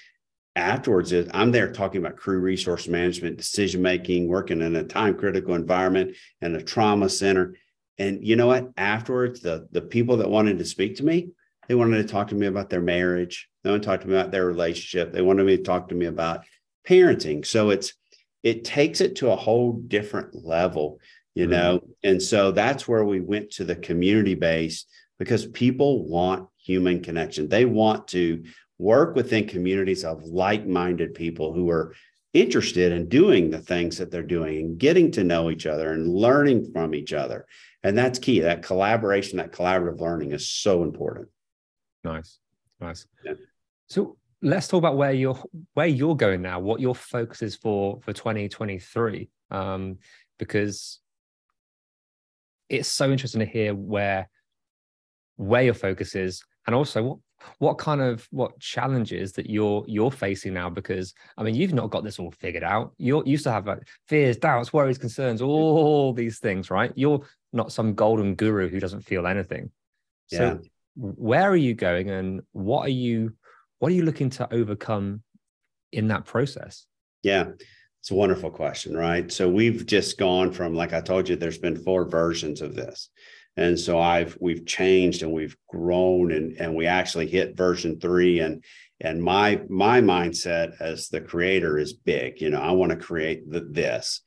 afterwards 0.55 1.11
it- 1.11 1.29
i'm 1.33 1.51
there 1.51 1.71
talking 1.71 2.01
about 2.01 2.17
crew 2.17 2.39
resource 2.39 2.87
management 2.87 3.37
decision 3.37 3.81
making 3.81 4.27
working 4.27 4.61
in 4.61 4.75
a 4.75 4.83
time 4.83 5.15
critical 5.15 5.55
environment 5.55 6.15
and 6.41 6.55
a 6.55 6.61
trauma 6.61 7.09
center 7.09 7.55
and 7.97 8.25
you 8.25 8.35
know 8.35 8.47
what 8.47 8.69
afterwards 8.77 9.41
the 9.41 9.67
the 9.71 9.81
people 9.81 10.17
that 10.17 10.29
wanted 10.29 10.57
to 10.57 10.65
speak 10.65 10.95
to 10.95 11.05
me 11.05 11.29
they 11.67 11.75
wanted 11.75 11.97
to 11.97 12.11
talk 12.11 12.29
to 12.29 12.35
me 12.35 12.47
about 12.47 12.69
their 12.69 12.81
marriage 12.81 13.49
they 13.63 13.69
wanted 13.69 13.83
to 13.83 13.87
talk 13.87 14.01
to 14.01 14.07
me 14.07 14.15
about 14.15 14.31
their 14.31 14.45
relationship 14.45 15.13
they 15.13 15.21
wanted 15.21 15.45
me 15.45 15.57
to 15.57 15.63
talk 15.63 15.89
to 15.89 15.95
me 15.95 16.05
about 16.05 16.43
parenting. 16.89 17.45
So 17.45 17.69
it's 17.69 17.93
it 18.41 18.63
takes 18.63 19.01
it 19.01 19.17
to 19.17 19.31
a 19.31 19.35
whole 19.35 19.73
different 19.73 20.45
level, 20.45 20.99
you 21.35 21.43
mm-hmm. 21.43 21.51
know. 21.51 21.81
And 22.03 22.21
so 22.21 22.51
that's 22.51 22.87
where 22.87 23.05
we 23.05 23.19
went 23.19 23.51
to 23.51 23.65
the 23.65 23.75
community 23.75 24.35
base 24.35 24.85
because 25.19 25.45
people 25.45 26.07
want 26.07 26.47
human 26.57 27.01
connection. 27.01 27.49
They 27.49 27.65
want 27.65 28.07
to 28.09 28.43
work 28.79 29.15
within 29.15 29.47
communities 29.47 30.03
of 30.03 30.23
like-minded 30.23 31.13
people 31.13 31.53
who 31.53 31.69
are 31.69 31.93
interested 32.33 32.91
in 32.91 33.09
doing 33.09 33.49
the 33.49 33.59
things 33.59 33.97
that 33.97 34.09
they're 34.09 34.23
doing 34.23 34.57
and 34.57 34.79
getting 34.79 35.11
to 35.11 35.23
know 35.23 35.49
each 35.51 35.65
other 35.65 35.93
and 35.93 36.13
learning 36.13 36.71
from 36.71 36.95
each 36.95 37.13
other. 37.13 37.45
And 37.83 37.97
that's 37.97 38.19
key. 38.19 38.39
That 38.39 38.63
collaboration, 38.63 39.37
that 39.37 39.51
collaborative 39.51 39.99
learning 39.99 40.31
is 40.31 40.49
so 40.49 40.83
important. 40.83 41.27
Nice. 42.03 42.39
Nice. 42.79 43.05
Yeah. 43.23 43.33
So 43.87 44.17
let's 44.41 44.67
talk 44.67 44.77
about 44.77 44.97
where 44.97 45.11
you're 45.11 45.41
where 45.73 45.87
you're 45.87 46.15
going 46.15 46.41
now, 46.41 46.59
what 46.59 46.79
your 46.79 46.95
focus 46.95 47.41
is 47.41 47.55
for 47.55 47.99
for 48.01 48.13
2023. 48.13 49.29
Um, 49.51 49.97
because 50.37 50.99
it's 52.69 52.87
so 52.87 53.11
interesting 53.11 53.39
to 53.39 53.45
hear 53.45 53.73
where 53.73 54.29
where 55.35 55.63
your 55.63 55.73
focus 55.73 56.15
is 56.15 56.43
and 56.67 56.75
also 56.75 57.03
what 57.03 57.17
what 57.59 57.77
kind 57.77 58.01
of 58.01 58.27
what 58.31 58.59
challenges 58.59 59.31
that 59.33 59.49
you're 59.49 59.83
you're 59.87 60.11
facing 60.11 60.53
now? 60.53 60.69
Because 60.69 61.13
i 61.37 61.43
mean 61.43 61.55
you've 61.55 61.73
not 61.73 61.89
got 61.89 62.03
this 62.03 62.19
all 62.19 62.31
figured 62.31 62.63
out. 62.63 62.93
You 62.97 63.23
used 63.25 63.43
to 63.45 63.51
have 63.51 63.67
like 63.67 63.87
fears 64.07 64.37
doubts 64.37 64.73
worries 64.73 64.97
concerns 64.97 65.41
all 65.41 66.13
these 66.13 66.39
things 66.39 66.69
right? 66.69 66.91
You're 66.95 67.21
not 67.53 67.71
some 67.71 67.93
golden 67.93 68.35
guru 68.35 68.69
who 68.69 68.79
doesn't 68.79 69.01
feel 69.01 69.27
anything. 69.27 69.71
So 70.27 70.43
yeah. 70.43 70.57
where 70.95 71.49
are 71.49 71.55
you 71.55 71.73
going 71.73 72.09
and 72.09 72.41
what 72.51 72.85
are 72.85 72.91
you 72.91 73.33
what 73.79 73.91
are 73.91 73.95
you 73.95 74.03
looking 74.03 74.29
to 74.31 74.53
overcome 74.53 75.23
in 75.91 76.07
that 76.09 76.25
process? 76.25 76.85
Yeah 77.23 77.51
it's 78.01 78.11
a 78.11 78.15
wonderful 78.15 78.49
question 78.49 78.95
right? 78.95 79.31
So 79.31 79.49
we've 79.49 79.85
just 79.85 80.17
gone 80.17 80.51
from 80.51 80.73
like 80.73 80.93
i 80.93 81.01
told 81.01 81.27
you 81.27 81.35
there's 81.35 81.57
been 81.57 81.75
four 81.75 82.05
versions 82.05 82.61
of 82.61 82.75
this 82.75 83.09
and 83.59 83.77
so 83.77 83.99
i've 83.99 84.37
we've 84.39 84.65
changed 84.65 85.21
and 85.21 85.31
we've 85.31 85.57
grown 85.67 86.31
and 86.31 86.57
and 86.59 86.73
we 86.73 86.87
actually 86.87 87.27
hit 87.27 87.57
version 87.57 87.99
three 87.99 88.39
and 88.39 88.63
and 89.01 89.21
my 89.21 89.61
my 89.69 90.01
mindset 90.01 90.73
as 90.79 91.09
the 91.09 91.21
creator 91.21 91.77
is 91.77 91.93
big 91.93 92.41
you 92.41 92.49
know 92.49 92.61
i 92.61 92.71
want 92.71 92.91
to 92.91 92.97
create 92.97 93.49
the, 93.49 93.61
this. 93.61 94.21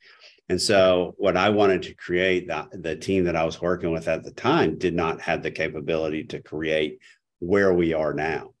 And 0.49 0.61
so 0.61 1.15
what 1.17 1.37
i 1.37 1.49
wanted 1.49 1.83
to 1.83 1.95
create 1.95 2.47
the, 2.47 2.67
the 2.73 2.95
team 2.95 3.23
that 3.25 3.35
i 3.35 3.43
was 3.43 3.61
working 3.61 3.91
with 3.91 4.07
at 4.07 4.23
the 4.23 4.31
time 4.31 4.77
did 4.77 4.93
not 4.93 5.21
have 5.21 5.41
the 5.41 5.51
capability 5.51 6.25
to 6.25 6.41
create 6.41 6.99
where 7.39 7.73
we 7.73 7.93
are 7.93 8.13
now. 8.13 8.51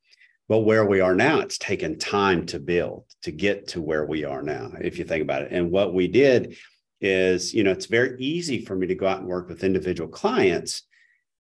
But 0.49 0.59
where 0.59 0.85
we 0.85 1.01
are 1.01 1.15
now 1.15 1.39
it's 1.39 1.57
taken 1.57 1.99
time 1.99 2.45
to 2.47 2.59
build 2.59 3.05
to 3.23 3.31
get 3.31 3.67
to 3.69 3.81
where 3.81 4.05
we 4.05 4.23
are 4.23 4.41
now 4.41 4.71
if 4.81 4.97
you 4.97 5.05
think 5.05 5.21
about 5.21 5.43
it. 5.43 5.51
And 5.51 5.71
what 5.71 5.93
we 5.93 6.07
did 6.07 6.57
is 7.03 7.53
you 7.53 7.63
know 7.63 7.71
it's 7.71 7.85
very 7.85 8.15
easy 8.19 8.63
for 8.63 8.75
me 8.75 8.87
to 8.87 8.95
go 8.95 9.05
out 9.05 9.19
and 9.19 9.27
work 9.27 9.49
with 9.49 9.63
individual 9.63 10.09
clients 10.09 10.83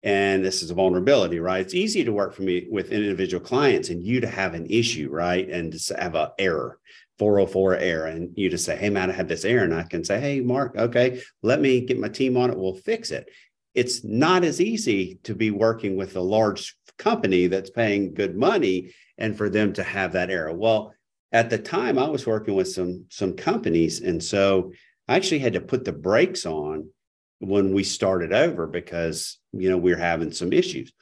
and 0.03 0.45
this 0.45 0.65
is 0.65 0.71
a 0.71 0.75
vulnerability 0.75 1.39
right? 1.39 1.61
It's 1.61 1.75
easy 1.75 2.03
to 2.05 2.13
work 2.13 2.35
for 2.35 2.43
me 2.43 2.67
with 2.69 2.91
individual 2.91 3.43
clients 3.43 3.89
and 3.89 4.03
you 4.03 4.21
to 4.21 4.27
have 4.27 4.55
an 4.55 4.67
issue 4.67 5.09
right? 5.11 5.49
And 5.49 5.73
to 5.73 5.95
have 5.95 6.17
an 6.17 6.29
error 6.39 6.79
404 7.19 7.77
error 7.77 8.07
and 8.07 8.37
you 8.37 8.49
just 8.51 8.65
say 8.65 8.77
hey 8.77 8.91
matt 8.91 9.11
i 9.11 9.13
had 9.13 9.29
this 9.29 9.45
error 9.45 9.63
and 9.63 9.75
i 9.75 9.83
can 9.83 10.03
say 10.03 10.19
hey 10.19 10.41
mark 10.41 10.77
okay 10.77 11.21
let 11.43 11.61
me 11.61 11.81
get 11.81 12.01
my 12.01 12.09
team 12.09 12.37
on 12.37 12.51
it. 12.51 12.59
We'll 12.59 12.75
fix 12.75 13.11
it. 13.11 13.29
It's 13.75 14.03
not 14.03 14.45
as 14.45 14.61
easy 14.61 15.21
to 15.23 15.35
be 15.35 15.51
working 15.51 15.97
with 15.97 16.17
a 16.17 16.21
large 16.21 16.77
company 16.99 17.47
that's 17.47 17.71
paying 17.71 18.15
good 18.15 18.37
money 18.37 18.93
and 19.19 19.37
for 19.37 19.49
them 19.49 19.73
to 19.75 19.83
have 19.83 20.13
that 20.13 20.31
error. 20.31 20.53
Well 20.53 20.93
at 21.31 21.49
the 21.49 21.59
time 21.59 21.99
i 21.99 22.09
was 22.09 22.27
working 22.27 22.55
with 22.55 22.69
some 22.69 23.07
some 23.09 23.35
companies 23.35 24.01
and 24.01 24.23
so 24.23 24.73
I 25.09 25.17
actually 25.17 25.41
had 25.41 25.55
to 25.55 25.61
put 25.61 25.85
the 25.85 25.93
brakes 25.93 26.47
on 26.47 26.91
when 27.39 27.73
we 27.75 27.83
started 27.83 28.33
over 28.33 28.67
because 28.67 29.39
you 29.53 29.69
know 29.69 29.79
we 29.79 29.93
are 29.93 29.97
having 29.97 30.33
some 30.33 30.53
issues. 30.53 30.93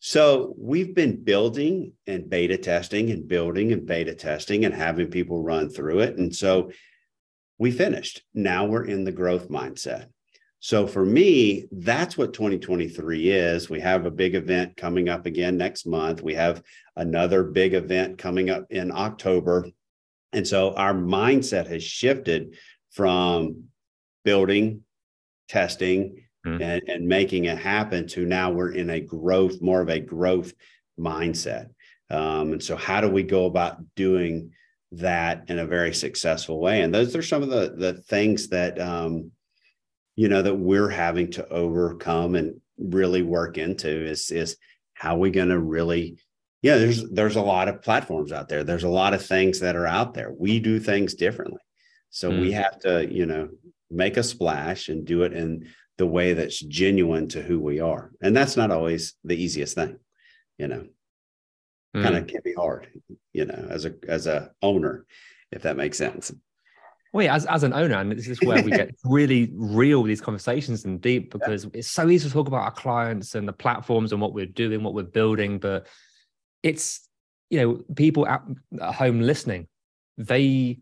So 0.00 0.54
we've 0.58 0.94
been 0.94 1.22
building 1.22 1.92
and 2.06 2.28
beta 2.28 2.56
testing 2.56 3.10
and 3.10 3.28
building 3.28 3.72
and 3.72 3.86
beta 3.86 4.14
testing 4.14 4.64
and 4.64 4.74
having 4.74 5.08
people 5.08 5.42
run 5.42 5.68
through 5.68 6.00
it. 6.00 6.16
And 6.16 6.34
so 6.34 6.70
we 7.58 7.70
finished. 7.70 8.22
Now 8.32 8.64
we're 8.64 8.86
in 8.86 9.04
the 9.04 9.12
growth 9.12 9.50
mindset. 9.50 10.06
So 10.60 10.86
for 10.86 11.04
me, 11.04 11.66
that's 11.70 12.16
what 12.16 12.32
2023 12.32 13.30
is. 13.30 13.68
We 13.68 13.80
have 13.80 14.06
a 14.06 14.10
big 14.10 14.34
event 14.34 14.76
coming 14.76 15.10
up 15.10 15.26
again 15.26 15.58
next 15.58 15.86
month. 15.86 16.22
We 16.22 16.34
have 16.34 16.62
another 16.96 17.44
big 17.44 17.74
event 17.74 18.16
coming 18.18 18.48
up 18.48 18.66
in 18.70 18.90
October. 18.90 19.66
And 20.32 20.46
so 20.46 20.74
our 20.74 20.94
mindset 20.94 21.66
has 21.66 21.82
shifted 21.82 22.56
from 22.90 23.64
building, 24.24 24.82
testing, 25.48 26.24
mm-hmm. 26.46 26.62
and, 26.62 26.82
and 26.86 27.06
making 27.06 27.44
it 27.46 27.58
happen 27.58 28.06
to 28.08 28.24
now 28.24 28.50
we're 28.50 28.72
in 28.72 28.90
a 28.90 29.00
growth, 29.00 29.60
more 29.60 29.80
of 29.80 29.88
a 29.88 30.00
growth 30.00 30.52
mindset. 30.98 31.70
Um, 32.10 32.52
and 32.52 32.62
so, 32.62 32.76
how 32.76 33.00
do 33.00 33.08
we 33.08 33.22
go 33.22 33.46
about 33.46 33.78
doing 33.94 34.52
that 34.92 35.44
in 35.48 35.58
a 35.58 35.66
very 35.66 35.94
successful 35.94 36.60
way? 36.60 36.82
And 36.82 36.92
those 36.92 37.14
are 37.14 37.22
some 37.22 37.42
of 37.42 37.50
the 37.50 37.74
the 37.76 37.94
things 37.94 38.48
that 38.48 38.80
um, 38.80 39.30
you 40.16 40.28
know 40.28 40.42
that 40.42 40.54
we're 40.54 40.88
having 40.88 41.30
to 41.32 41.48
overcome 41.48 42.34
and 42.34 42.60
really 42.78 43.22
work 43.22 43.58
into 43.58 43.88
is 43.88 44.30
is 44.30 44.56
how 44.94 45.14
are 45.14 45.18
we 45.18 45.30
going 45.30 45.48
to 45.48 45.58
really 45.58 46.18
yeah 46.62 46.76
there's 46.76 47.08
there's 47.10 47.36
a 47.36 47.42
lot 47.42 47.68
of 47.68 47.82
platforms 47.82 48.32
out 48.32 48.48
there 48.48 48.64
there's 48.64 48.84
a 48.84 48.88
lot 48.88 49.14
of 49.14 49.24
things 49.24 49.60
that 49.60 49.76
are 49.76 49.86
out 49.86 50.14
there 50.14 50.32
we 50.32 50.58
do 50.58 50.78
things 50.78 51.14
differently 51.14 51.60
so 52.10 52.30
mm. 52.30 52.40
we 52.40 52.52
have 52.52 52.78
to, 52.80 53.06
you 53.10 53.26
know, 53.26 53.48
make 53.90 54.16
a 54.16 54.22
splash 54.22 54.88
and 54.88 55.06
do 55.06 55.22
it 55.22 55.32
in 55.32 55.68
the 55.96 56.06
way 56.06 56.32
that's 56.34 56.58
genuine 56.60 57.28
to 57.28 57.42
who 57.42 57.60
we 57.60 57.80
are. 57.80 58.10
And 58.20 58.36
that's 58.36 58.56
not 58.56 58.70
always 58.70 59.14
the 59.24 59.40
easiest 59.40 59.76
thing, 59.76 59.96
you 60.58 60.68
know. 60.68 60.86
Mm. 61.96 62.02
Kind 62.02 62.16
of 62.16 62.26
can 62.26 62.40
be 62.44 62.54
hard, 62.54 62.88
you 63.32 63.46
know, 63.46 63.66
as 63.68 63.84
a 63.84 63.94
as 64.06 64.26
a 64.26 64.52
owner, 64.62 65.06
if 65.50 65.62
that 65.62 65.76
makes 65.76 65.98
sense. 65.98 66.32
Well, 67.12 67.24
yeah, 67.24 67.34
as, 67.34 67.44
as 67.46 67.64
an 67.64 67.72
owner, 67.72 67.96
and 67.96 68.12
this 68.12 68.28
is 68.28 68.40
where 68.42 68.62
we 68.62 68.70
get 68.70 68.94
really 69.04 69.50
real 69.52 70.00
with 70.00 70.08
these 70.08 70.20
conversations 70.20 70.84
and 70.84 71.00
deep 71.00 71.32
because 71.32 71.64
yeah. 71.64 71.70
it's 71.74 71.90
so 71.90 72.08
easy 72.08 72.28
to 72.28 72.32
talk 72.32 72.46
about 72.46 72.62
our 72.62 72.70
clients 72.70 73.34
and 73.34 73.48
the 73.48 73.52
platforms 73.52 74.12
and 74.12 74.20
what 74.20 74.32
we're 74.32 74.46
doing, 74.46 74.84
what 74.84 74.94
we're 74.94 75.02
building, 75.02 75.58
but 75.58 75.88
it's 76.62 77.08
you 77.50 77.60
know 77.60 77.82
people 77.96 78.26
at, 78.28 78.42
at 78.80 78.94
home 78.94 79.20
listening, 79.20 79.66
they 80.16 80.78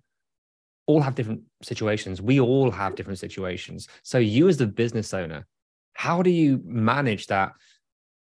all 0.89 1.03
have 1.03 1.15
different 1.15 1.43
situations. 1.63 2.21
We 2.21 2.41
all 2.41 2.71
have 2.71 2.97
different 2.97 3.19
situations. 3.19 3.89
So 4.03 4.19
you 4.19 4.49
as 4.49 4.57
the 4.57 4.67
business 4.67 5.13
owner, 5.13 5.47
how 5.93 6.23
do 6.23 6.31
you 6.31 6.61
manage 6.65 7.27
that? 7.27 7.53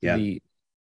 Yeah. 0.02 0.16
The, 0.16 0.42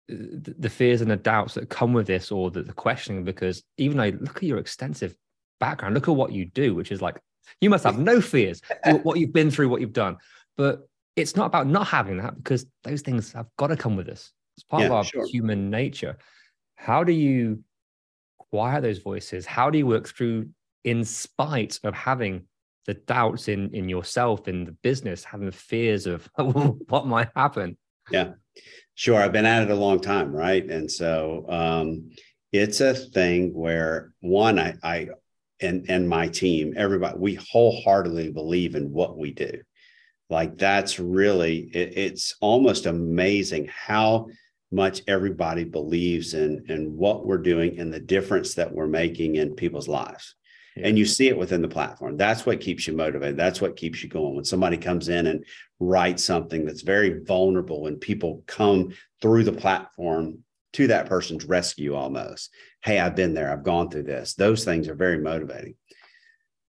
the 0.08 0.70
fears 0.70 1.02
and 1.02 1.10
the 1.10 1.16
doubts 1.16 1.52
that 1.54 1.68
come 1.68 1.92
with 1.92 2.06
this 2.06 2.32
or 2.32 2.50
the, 2.50 2.62
the 2.62 2.72
questioning 2.72 3.24
because 3.24 3.62
even 3.76 3.98
though 3.98 4.16
look 4.20 4.38
at 4.38 4.44
your 4.44 4.56
extensive 4.56 5.14
background 5.60 5.94
look 5.94 6.08
at 6.08 6.14
what 6.14 6.32
you 6.32 6.46
do 6.46 6.74
which 6.74 6.90
is 6.90 7.02
like 7.02 7.20
you 7.60 7.68
must 7.68 7.84
have 7.84 7.98
no 7.98 8.18
fears 8.18 8.62
what 9.02 9.18
you've 9.18 9.34
been 9.34 9.50
through 9.50 9.68
what 9.68 9.82
you've 9.82 9.92
done 9.92 10.16
but 10.56 10.88
it's 11.14 11.36
not 11.36 11.44
about 11.44 11.66
not 11.66 11.86
having 11.86 12.16
that 12.16 12.34
because 12.38 12.64
those 12.84 13.02
things 13.02 13.34
have 13.34 13.48
got 13.58 13.66
to 13.66 13.76
come 13.76 13.96
with 13.96 14.08
us 14.08 14.32
it's 14.56 14.64
part 14.64 14.80
yeah, 14.80 14.86
of 14.86 14.92
our 14.92 15.04
sure. 15.04 15.26
human 15.26 15.68
nature 15.68 16.16
how 16.76 17.04
do 17.04 17.12
you 17.12 17.62
quiet 18.38 18.80
those 18.80 19.00
voices 19.00 19.44
how 19.44 19.68
do 19.68 19.76
you 19.76 19.86
work 19.86 20.08
through 20.08 20.48
in 20.84 21.04
spite 21.04 21.78
of 21.84 21.94
having 21.94 22.44
the 22.86 22.94
doubts 22.94 23.48
in 23.48 23.74
in 23.74 23.88
yourself 23.88 24.48
in 24.48 24.64
the 24.64 24.72
business 24.72 25.22
having 25.22 25.50
fears 25.50 26.06
of 26.06 26.28
what 26.88 27.06
might 27.06 27.28
happen? 27.36 27.76
Yeah. 28.10 28.32
Sure 28.94 29.16
i've 29.16 29.32
been 29.32 29.46
at 29.46 29.62
it 29.62 29.70
a 29.70 29.74
long 29.74 30.00
time 30.00 30.32
right? 30.32 30.64
And 30.68 30.90
so 30.90 31.44
um 31.48 32.10
it's 32.50 32.80
a 32.80 32.94
thing 32.94 33.52
where 33.52 34.14
one 34.20 34.58
i 34.58 34.74
i 34.82 35.08
and 35.60 35.84
and 35.90 36.08
my 36.08 36.28
team 36.28 36.72
everybody 36.76 37.18
we 37.18 37.34
wholeheartedly 37.34 38.32
believe 38.32 38.74
in 38.74 38.90
what 38.90 39.18
we 39.18 39.32
do. 39.32 39.52
Like 40.30 40.56
that's 40.56 40.98
really 40.98 41.70
it, 41.74 41.92
it's 41.96 42.36
almost 42.40 42.86
amazing 42.86 43.68
how 43.70 44.28
much 44.70 45.02
everybody 45.06 45.64
believes 45.64 46.32
in 46.32 46.64
in 46.68 46.96
what 46.96 47.26
we're 47.26 47.38
doing 47.38 47.78
and 47.78 47.92
the 47.92 48.00
difference 48.00 48.54
that 48.54 48.72
we're 48.72 48.86
making 48.86 49.36
in 49.36 49.54
people's 49.54 49.88
lives 49.88 50.34
and 50.80 50.98
you 50.98 51.04
see 51.04 51.28
it 51.28 51.38
within 51.38 51.62
the 51.62 51.68
platform. 51.68 52.16
That's 52.16 52.46
what 52.46 52.60
keeps 52.60 52.86
you 52.86 52.94
motivated. 52.94 53.36
That's 53.36 53.60
what 53.60 53.76
keeps 53.76 54.02
you 54.02 54.08
going. 54.08 54.34
When 54.34 54.44
somebody 54.44 54.76
comes 54.76 55.08
in 55.08 55.26
and 55.26 55.44
writes 55.80 56.24
something 56.24 56.64
that's 56.64 56.82
very 56.82 57.22
vulnerable 57.24 57.86
and 57.86 58.00
people 58.00 58.42
come 58.46 58.92
through 59.20 59.44
the 59.44 59.52
platform 59.52 60.44
to 60.74 60.86
that 60.88 61.08
person's 61.08 61.44
rescue 61.44 61.94
almost. 61.94 62.50
Hey, 62.82 62.98
I've 62.98 63.16
been 63.16 63.34
there. 63.34 63.52
I've 63.52 63.64
gone 63.64 63.90
through 63.90 64.04
this. 64.04 64.34
Those 64.34 64.64
things 64.64 64.88
are 64.88 64.94
very 64.94 65.18
motivating. 65.18 65.74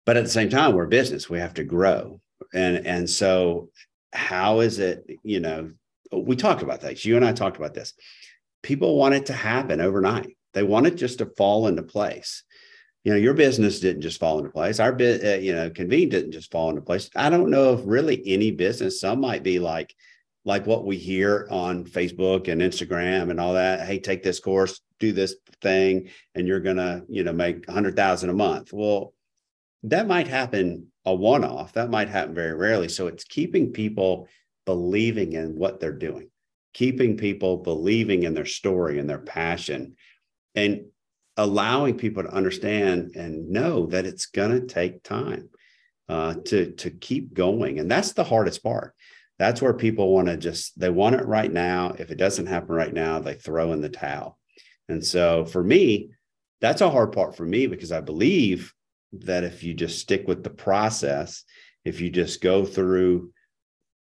But 0.06 0.18
at 0.18 0.24
the 0.24 0.30
same 0.30 0.50
time, 0.50 0.74
we're 0.74 0.86
a 0.86 0.90
business. 0.90 1.30
We 1.30 1.40
have 1.40 1.56
to 1.56 1.64
grow. 1.64 2.22
And 2.54 2.86
and 2.86 3.10
so 3.10 3.70
how 4.14 4.62
is 4.62 4.80
it, 4.80 5.06
you 5.24 5.40
know, 5.40 5.72
we 6.12 6.36
talked 6.36 6.62
about 6.62 6.82
that. 6.82 7.04
You 7.04 7.18
and 7.18 7.26
I 7.26 7.34
talked 7.34 7.58
about 7.58 7.74
this. 7.74 7.94
People 8.64 8.98
want 8.98 9.16
it 9.16 9.26
to 9.28 9.34
happen 9.34 9.82
overnight. 9.82 10.38
They 10.54 10.64
want 10.64 10.88
it 10.88 10.96
just 10.96 11.20
to 11.20 11.32
fall 11.38 11.68
into 11.68 11.84
place 11.84 12.44
you 13.04 13.14
know, 13.14 13.18
your 13.18 13.34
business 13.34 13.80
didn't 13.80 14.02
just 14.02 14.20
fall 14.20 14.40
into 14.40 14.52
place. 14.52 14.80
Our 14.80 14.92
bit, 14.92 15.24
uh, 15.24 15.40
you 15.40 15.54
know, 15.54 15.70
convene 15.70 16.10
didn't 16.10 16.32
just 16.32 16.52
fall 16.52 16.70
into 16.70 16.82
place. 16.82 17.10
I 17.16 17.30
don't 17.30 17.50
know 17.50 17.74
if 17.74 17.82
really 17.86 18.22
any 18.26 18.52
business. 18.52 19.00
Some 19.00 19.22
might 19.22 19.44
be 19.44 19.60
like, 19.60 19.96
like 20.44 20.66
what 20.66 20.86
we 20.86 20.98
hear 20.98 21.48
on 21.52 21.86
Facebook 21.86 22.48
and 22.48 22.62
Instagram 22.62 23.30
and 23.30 23.40
all 23.40 23.54
that. 23.54 23.86
Hey, 23.86 24.00
take 24.00 24.24
this 24.24 24.40
course, 24.40 24.82
do 25.00 25.12
this 25.12 25.36
thing, 25.62 26.10
and 26.36 26.48
you're 26.48 26.60
gonna, 26.60 27.04
you 27.10 27.24
know, 27.24 27.34
make 27.34 27.68
a 27.68 27.72
hundred 27.72 27.96
thousand 27.96 28.30
a 28.30 28.34
month. 28.34 28.72
Well, 28.74 29.14
that 29.84 30.08
might 30.08 30.28
happen 30.28 30.88
a 31.06 31.14
one-off. 31.14 31.74
That 31.74 31.90
might 31.90 32.10
happen 32.10 32.34
very 32.34 32.54
rarely. 32.54 32.90
So 32.90 33.08
it's 33.08 33.24
keeping 33.24 33.72
people 33.72 34.28
believing 34.66 35.34
in 35.34 35.56
what 35.56 35.80
they're 35.80 35.92
doing, 35.94 36.30
keeping 36.74 37.16
people 37.16 37.58
believing 37.58 38.24
in 38.24 38.34
their 38.34 38.46
story 38.46 39.00
and 39.00 39.10
their 39.10 39.20
passion, 39.20 39.96
and 40.56 40.86
allowing 41.38 41.98
people 41.98 42.24
to 42.24 42.34
understand 42.34 43.16
and 43.16 43.50
know 43.50 43.86
that 43.88 44.06
it's 44.06 44.26
going 44.26 44.52
to 44.52 44.66
take 44.66 45.04
time 45.04 45.50
uh, 46.10 46.36
to 46.46 46.72
to 46.72 46.90
keep 46.90 47.34
going, 47.34 47.80
and 47.80 47.90
that's 47.90 48.14
the 48.14 48.24
hardest 48.24 48.64
part. 48.64 48.94
That's 49.40 49.62
where 49.62 49.74
people 49.74 50.14
want 50.14 50.28
to 50.28 50.38
just 50.38 50.80
they 50.80 50.90
want 50.90 51.16
it 51.16 51.26
right 51.26 51.52
now. 51.52 51.96
If 51.98 52.12
it 52.12 52.18
doesn't 52.18 52.48
happen 52.48 52.76
right 52.76 52.94
now, 52.94 53.20
they 53.20 53.36
throw 53.36 53.74
in 53.74 53.82
the 53.82 53.90
towel. 53.90 54.38
And 54.90 55.06
so 55.06 55.46
for 55.46 55.64
me, 55.64 56.12
that's 56.62 56.82
a 56.82 56.90
hard 56.90 57.12
part 57.12 57.36
for 57.36 57.46
me 57.46 57.68
because 57.68 57.92
I 57.92 58.02
believe 58.02 58.74
that 59.14 59.44
if 59.44 59.64
you 59.64 59.74
just 59.74 60.00
stick 60.00 60.28
with 60.28 60.44
the 60.44 60.50
process, 60.50 61.44
if 61.86 62.02
you 62.02 62.10
just 62.10 62.42
go 62.42 62.66
through, 62.66 63.32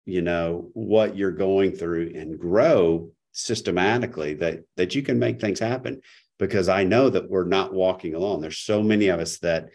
you 0.06 0.22
know, 0.22 0.70
what 0.74 1.16
you're 1.16 1.32
going 1.32 1.74
through 1.74 2.12
and 2.16 2.40
grow 2.40 3.12
systematically, 3.32 4.34
that 4.36 4.64
that 4.76 4.96
you 4.96 5.02
can 5.02 5.20
make 5.20 5.40
things 5.40 5.60
happen. 5.60 6.02
Because 6.42 6.68
I 6.70 6.84
know 6.84 7.08
that 7.08 7.30
we're 7.30 7.46
not 7.46 7.72
walking 7.72 8.16
alone. 8.16 8.42
There's 8.42 8.58
so 8.58 8.82
many 8.82 9.10
of 9.10 9.20
us 9.20 9.38
that 9.40 9.70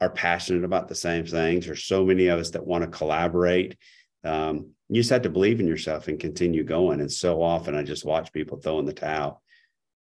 are 0.00 0.10
passionate 0.10 0.62
about 0.62 0.86
the 0.86 0.94
same 0.94 1.26
things. 1.26 1.66
There's 1.66 1.84
so 1.84 2.04
many 2.04 2.28
of 2.28 2.38
us 2.38 2.50
that 2.50 2.64
want 2.64 2.84
to 2.84 2.96
collaborate. 2.96 3.76
Um, 4.22 4.70
you 4.88 5.00
just 5.00 5.10
have 5.10 5.22
to 5.22 5.28
believe 5.28 5.58
in 5.58 5.66
yourself 5.66 6.06
and 6.06 6.20
continue 6.20 6.62
going. 6.62 7.00
And 7.00 7.10
so 7.10 7.42
often 7.42 7.74
I 7.74 7.82
just 7.82 8.04
watch 8.04 8.32
people 8.32 8.60
throw 8.60 8.78
in 8.78 8.84
the 8.84 8.92
towel 8.92 9.42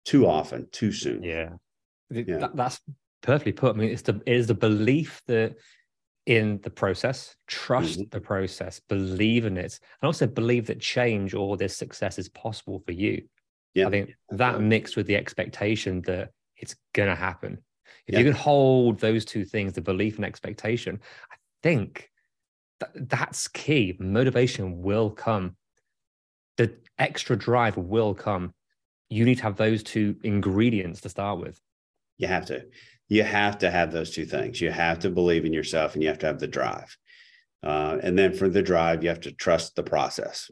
too 0.05 0.29
often, 0.29 0.69
too 0.71 0.93
soon. 0.93 1.25
Yeah. 1.25 1.55
yeah. 2.11 2.39
That, 2.39 2.55
that's 2.55 2.81
perfectly 3.21 3.53
put. 3.53 3.75
I 3.75 3.79
mean, 3.79 3.91
it's 3.91 4.03
the 4.03 4.23
it 4.27 4.37
is 4.37 4.47
the 4.47 4.55
belief 4.55 5.21
that 5.27 5.57
in 6.27 6.61
the 6.63 6.71
process, 6.71 7.35
trust 7.49 7.99
mm-hmm. 7.99 8.11
the 8.11 8.21
process, 8.21 8.81
believe 8.89 9.45
in 9.45 9.57
it, 9.57 9.81
and 10.01 10.07
also 10.07 10.29
believe 10.29 10.67
that 10.67 10.81
change 10.81 11.35
or 11.35 11.57
this 11.57 11.77
success 11.77 12.17
is 12.17 12.29
possible 12.29 12.81
for 12.87 12.93
you. 12.93 13.25
Yeah. 13.77 13.89
I 13.89 13.91
think 13.91 14.17
that 14.31 14.61
mixed 14.61 14.97
with 14.97 15.07
the 15.07 15.17
expectation 15.17 16.01
that 16.03 16.31
it's 16.57 16.75
gonna 16.95 17.15
happen. 17.15 17.59
If 18.07 18.15
yeah. 18.15 18.21
you 18.21 18.25
can 18.25 18.35
hold 18.35 18.99
those 19.01 19.27
two 19.27 19.45
things, 19.45 19.75
the 19.75 19.83
belief 19.83 20.17
and 20.17 20.25
expectation, 20.25 20.99
I 21.31 21.37
think 21.63 22.11
that, 22.81 22.91
that's 22.95 23.49
key. 23.49 23.95
Motivation 24.01 24.81
will 24.81 25.11
come. 25.11 25.57
The 26.57 26.75
extra 26.99 27.37
drive 27.37 27.77
will 27.77 28.15
come. 28.15 28.55
You 29.11 29.27
need 29.27 29.37
to 29.37 29.43
have 29.43 29.57
those 29.57 29.83
two 29.83 30.17
ingredients 30.25 31.03
to 31.03 31.11
start 31.11 31.39
with. 31.39 31.61
You 32.17 32.29
have 32.29 32.47
to 32.47 32.65
you 33.09 33.25
have 33.25 33.59
to 33.59 33.71
have 33.71 33.93
those 33.93 34.11
two 34.11 34.25
things. 34.25 34.61
You 34.61 34.71
have 34.71 35.01
to 35.01 35.11
believe 35.11 35.45
in 35.45 35.53
yourself 35.53 35.93
and 35.93 36.03
you 36.03 36.09
have 36.09 36.19
to 36.21 36.27
have 36.27 36.41
the 36.41 36.49
drive. 36.49 36.97
Uh, 37.63 37.99
and 38.03 38.19
then 38.19 38.33
for 38.33 38.49
the 38.49 38.63
drive, 38.63 39.03
you 39.03 39.11
have 39.11 39.21
to 39.21 39.33
trust 39.33 39.77
the 39.77 39.83
process 39.83 40.51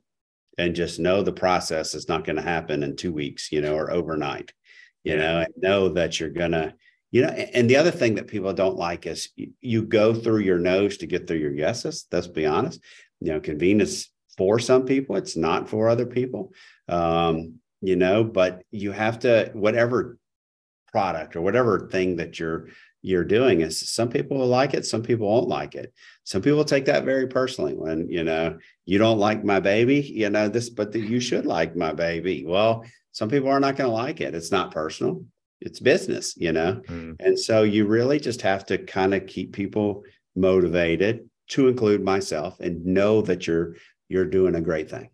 and 0.58 0.74
just 0.74 0.98
know 1.00 1.22
the 1.22 1.32
process 1.32 1.94
is 1.94 2.08
not 2.08 2.24
going 2.24 2.36
to 2.36 2.42
happen 2.42 2.82
in 2.82 2.96
two 2.96 3.12
weeks, 3.12 3.50
you 3.50 3.60
know, 3.60 3.74
or 3.74 3.90
overnight, 3.90 4.52
you 5.02 5.16
know, 5.16 5.40
and 5.40 5.54
know 5.56 5.88
that 5.90 6.18
you're 6.18 6.30
going 6.30 6.52
to, 6.52 6.74
you 7.10 7.22
know, 7.22 7.28
and 7.28 7.68
the 7.68 7.76
other 7.76 7.90
thing 7.90 8.16
that 8.16 8.26
people 8.26 8.52
don't 8.52 8.76
like 8.76 9.06
is 9.06 9.28
you, 9.60 9.82
go 9.82 10.14
through 10.14 10.40
your 10.40 10.58
noes 10.58 10.96
to 10.98 11.06
get 11.06 11.26
through 11.26 11.38
your 11.38 11.54
yeses. 11.54 12.06
Let's 12.10 12.26
be 12.26 12.46
honest. 12.46 12.80
You 13.20 13.32
know, 13.32 13.40
Convene's 13.40 14.10
for 14.36 14.58
some 14.58 14.84
people, 14.84 15.16
it's 15.16 15.36
not 15.36 15.68
for 15.68 15.88
other 15.88 16.06
people. 16.06 16.52
Um, 16.88 17.60
you 17.80 17.96
know, 17.96 18.24
but 18.24 18.62
you 18.70 18.92
have 18.92 19.20
to, 19.20 19.50
whatever 19.52 20.18
product 20.90 21.36
or 21.36 21.42
whatever 21.42 21.88
thing 21.90 22.16
that 22.16 22.38
you're 22.38 22.68
you're 23.04 23.22
doing 23.22 23.60
is 23.60 23.90
some 23.90 24.08
people 24.08 24.38
will 24.38 24.46
like 24.46 24.72
it 24.72 24.86
some 24.86 25.02
people 25.02 25.28
won't 25.28 25.46
like 25.46 25.74
it. 25.74 25.92
Some 26.24 26.40
people 26.40 26.64
take 26.64 26.86
that 26.86 27.04
very 27.04 27.26
personally 27.26 27.74
when 27.74 28.08
you 28.08 28.24
know 28.24 28.58
you 28.86 28.96
don't 28.96 29.18
like 29.18 29.44
my 29.44 29.60
baby 29.60 30.00
you 30.00 30.30
know 30.30 30.48
this 30.48 30.70
but 30.70 30.90
the, 30.90 31.00
you 31.00 31.20
should 31.20 31.44
like 31.44 31.76
my 31.76 31.92
baby. 31.92 32.44
Well 32.46 32.84
some 33.12 33.28
people 33.28 33.50
are 33.50 33.60
not 33.60 33.76
going 33.76 33.90
to 33.90 33.94
like 33.94 34.22
it. 34.22 34.34
It's 34.34 34.50
not 34.50 34.70
personal. 34.70 35.22
It's 35.60 35.80
business 35.80 36.34
you 36.38 36.52
know? 36.52 36.80
Mm. 36.86 37.16
and 37.20 37.38
so 37.38 37.62
you 37.62 37.86
really 37.86 38.18
just 38.18 38.40
have 38.40 38.64
to 38.66 38.78
kind 38.78 39.12
of 39.12 39.26
keep 39.26 39.52
people 39.52 40.04
motivated 40.34 41.28
to 41.48 41.68
include 41.68 42.02
myself 42.02 42.58
and 42.60 42.86
know 42.86 43.20
that 43.20 43.46
you're 43.46 43.76
you're 44.08 44.24
doing 44.24 44.54
a 44.54 44.62
great 44.62 44.88
thing 44.88 45.10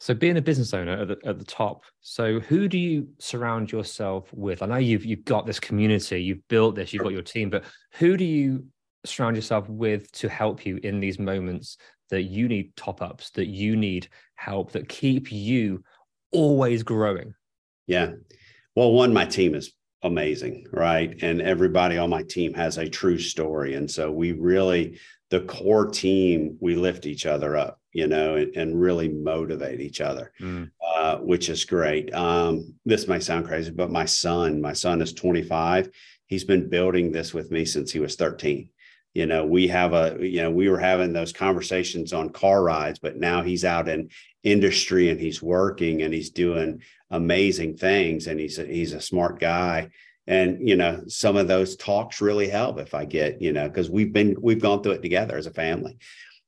so 0.00 0.14
being 0.14 0.36
a 0.36 0.42
business 0.42 0.72
owner 0.74 0.92
at 0.92 1.08
the, 1.08 1.18
at 1.24 1.38
the 1.38 1.44
top, 1.44 1.82
so 2.00 2.38
who 2.38 2.68
do 2.68 2.78
you 2.78 3.08
surround 3.18 3.72
yourself 3.72 4.28
with? 4.32 4.62
I 4.62 4.66
know 4.66 4.76
you've 4.76 5.04
you've 5.04 5.24
got 5.24 5.44
this 5.44 5.58
community, 5.58 6.22
you've 6.22 6.46
built 6.48 6.76
this, 6.76 6.92
you've 6.92 7.02
got 7.02 7.12
your 7.12 7.22
team, 7.22 7.50
but 7.50 7.64
who 7.94 8.16
do 8.16 8.24
you 8.24 8.64
surround 9.04 9.36
yourself 9.36 9.68
with 9.68 10.10
to 10.12 10.28
help 10.28 10.64
you 10.64 10.78
in 10.82 11.00
these 11.00 11.18
moments 11.18 11.78
that 12.10 12.22
you 12.22 12.48
need 12.48 12.76
top 12.76 13.02
ups, 13.02 13.30
that 13.30 13.48
you 13.48 13.76
need 13.76 14.08
help, 14.36 14.72
that 14.72 14.88
keep 14.88 15.32
you 15.32 15.82
always 16.30 16.82
growing? 16.82 17.34
Yeah. 17.86 18.12
Well, 18.76 18.92
one, 18.92 19.12
my 19.12 19.24
team 19.24 19.54
is 19.54 19.72
amazing, 20.02 20.66
right? 20.72 21.18
And 21.22 21.42
everybody 21.42 21.98
on 21.98 22.10
my 22.10 22.22
team 22.22 22.54
has 22.54 22.78
a 22.78 22.88
true 22.88 23.18
story. 23.18 23.74
And 23.74 23.90
so 23.90 24.12
we 24.12 24.32
really, 24.32 25.00
the 25.30 25.40
core 25.40 25.86
team, 25.86 26.56
we 26.60 26.76
lift 26.76 27.04
each 27.04 27.26
other 27.26 27.56
up 27.56 27.77
you 27.92 28.06
know, 28.06 28.36
and, 28.36 28.54
and 28.56 28.80
really 28.80 29.08
motivate 29.08 29.80
each 29.80 30.00
other, 30.00 30.32
mm. 30.40 30.70
uh, 30.86 31.16
which 31.18 31.48
is 31.48 31.64
great. 31.64 32.12
Um, 32.14 32.74
this 32.84 33.08
may 33.08 33.20
sound 33.20 33.46
crazy, 33.46 33.70
but 33.70 33.90
my 33.90 34.04
son, 34.04 34.60
my 34.60 34.72
son 34.72 35.00
is 35.00 35.12
25. 35.12 35.90
He's 36.26 36.44
been 36.44 36.68
building 36.68 37.10
this 37.10 37.32
with 37.32 37.50
me 37.50 37.64
since 37.64 37.90
he 37.90 38.00
was 38.00 38.16
13. 38.16 38.68
You 39.14 39.26
know, 39.26 39.46
we 39.46 39.68
have 39.68 39.94
a, 39.94 40.16
you 40.20 40.42
know, 40.42 40.50
we 40.50 40.68
were 40.68 40.78
having 40.78 41.12
those 41.12 41.32
conversations 41.32 42.12
on 42.12 42.30
car 42.30 42.62
rides, 42.62 42.98
but 42.98 43.16
now 43.16 43.42
he's 43.42 43.64
out 43.64 43.88
in 43.88 44.10
industry 44.44 45.08
and 45.08 45.18
he's 45.18 45.42
working 45.42 46.02
and 46.02 46.12
he's 46.12 46.30
doing 46.30 46.82
amazing 47.10 47.76
things 47.76 48.26
and 48.26 48.38
he's 48.38 48.58
a, 48.58 48.64
he's 48.64 48.92
a 48.92 49.00
smart 49.00 49.40
guy 49.40 49.88
and 50.28 50.68
you 50.68 50.76
know 50.76 51.02
some 51.08 51.36
of 51.36 51.48
those 51.48 51.74
talks 51.76 52.20
really 52.20 52.48
help 52.48 52.78
if 52.78 52.94
i 52.94 53.04
get 53.04 53.40
you 53.42 53.52
know 53.52 53.66
because 53.66 53.90
we've 53.90 54.12
been 54.12 54.36
we've 54.40 54.60
gone 54.60 54.82
through 54.82 54.92
it 54.92 55.02
together 55.02 55.36
as 55.36 55.46
a 55.46 55.50
family 55.50 55.96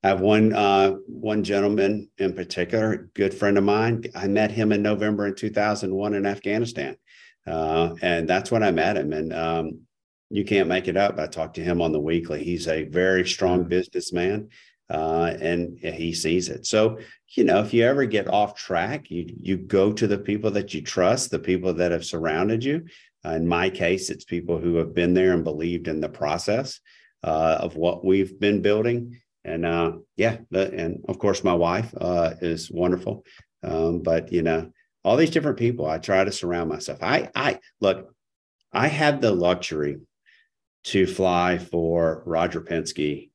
I 0.03 0.09
have 0.09 0.21
one 0.21 0.53
uh, 0.55 0.93
one 1.07 1.45
gentleman 1.45 2.09
in 2.17 2.33
particular, 2.33 3.11
good 3.15 3.35
friend 3.35 3.59
of 3.59 3.65
mine. 3.65 4.05
I 4.15 4.29
met 4.29 4.51
him 4.51 4.73
in 4.73 4.83
November 4.83 5.27
in 5.27 5.35
2001 5.35 6.15
in 6.15 6.27
Afghanistan, 6.27 6.97
uh, 7.47 7.95
and 8.01 8.27
that's 8.27 8.51
when 8.51 8.63
I 8.63 8.71
met 8.71 8.97
him. 8.97 9.13
And 9.13 9.33
um, 9.33 9.81
you 10.31 10.45
can't 10.45 10.69
make 10.69 10.89
it 10.89 10.97
up. 10.97 11.19
I 11.19 11.27
talked 11.27 11.57
to 11.57 11.65
him 11.65 11.83
on 11.83 11.93
the 11.93 12.01
weekly. 12.01 12.43
He's 12.43 12.67
a 12.67 12.85
very 12.85 13.29
strong 13.29 13.61
mm-hmm. 13.61 13.69
businessman, 13.69 14.49
uh, 14.89 15.35
and 15.39 15.79
he 15.79 16.15
sees 16.15 16.49
it. 16.49 16.65
So 16.65 16.99
you 17.37 17.45
know, 17.45 17.61
if 17.61 17.75
you 17.75 17.85
ever 17.85 18.07
get 18.07 18.27
off 18.27 18.55
track, 18.55 19.11
you 19.11 19.27
you 19.37 19.59
go 19.59 19.93
to 19.93 20.07
the 20.07 20.19
people 20.19 20.51
that 20.53 20.73
you 20.73 20.81
trust, 20.81 21.31
the 21.31 21.39
people 21.39 21.75
that 21.75 21.93
have 21.93 22.07
surrounded 22.07 22.65
you. 22.65 22.87
Uh, 23.23 23.33
in 23.33 23.47
my 23.47 23.69
case, 23.69 24.09
it's 24.09 24.25
people 24.25 24.59
who 24.59 24.77
have 24.77 24.95
been 24.95 25.13
there 25.13 25.35
and 25.35 25.45
believed 25.45 25.89
in 25.89 26.01
the 26.01 26.09
process 26.09 26.81
uh, 27.23 27.59
of 27.61 27.77
what 27.77 28.03
we've 28.03 28.41
been 28.41 28.63
building 28.63 29.21
and 29.45 29.65
uh, 29.65 29.93
yeah, 30.17 30.39
the, 30.51 30.73
and 30.73 31.05
of 31.09 31.19
course 31.19 31.45
my 31.45 31.55
wife 31.55 31.93
uh, 31.99 32.35
is 32.41 32.71
wonderful. 32.71 33.25
Um, 33.63 34.03
but 34.03 34.33
you 34.33 34.43
know, 34.43 34.71
all 35.05 35.17
these 35.17 35.31
different 35.31 35.59
people, 35.59 35.87
I 35.87 35.99
try 35.99 36.25
to 36.25 36.33
surround 36.33 36.69
myself. 36.69 37.03
I 37.03 37.31
I 37.35 37.61
look, 37.81 38.15
I 38.73 38.89
had 38.89 39.21
the 39.21 39.33
luxury 39.33 39.99
to 40.85 41.07
fly 41.07 41.59
for 41.59 42.23
Roger 42.27 42.61
Penske, 42.61 43.31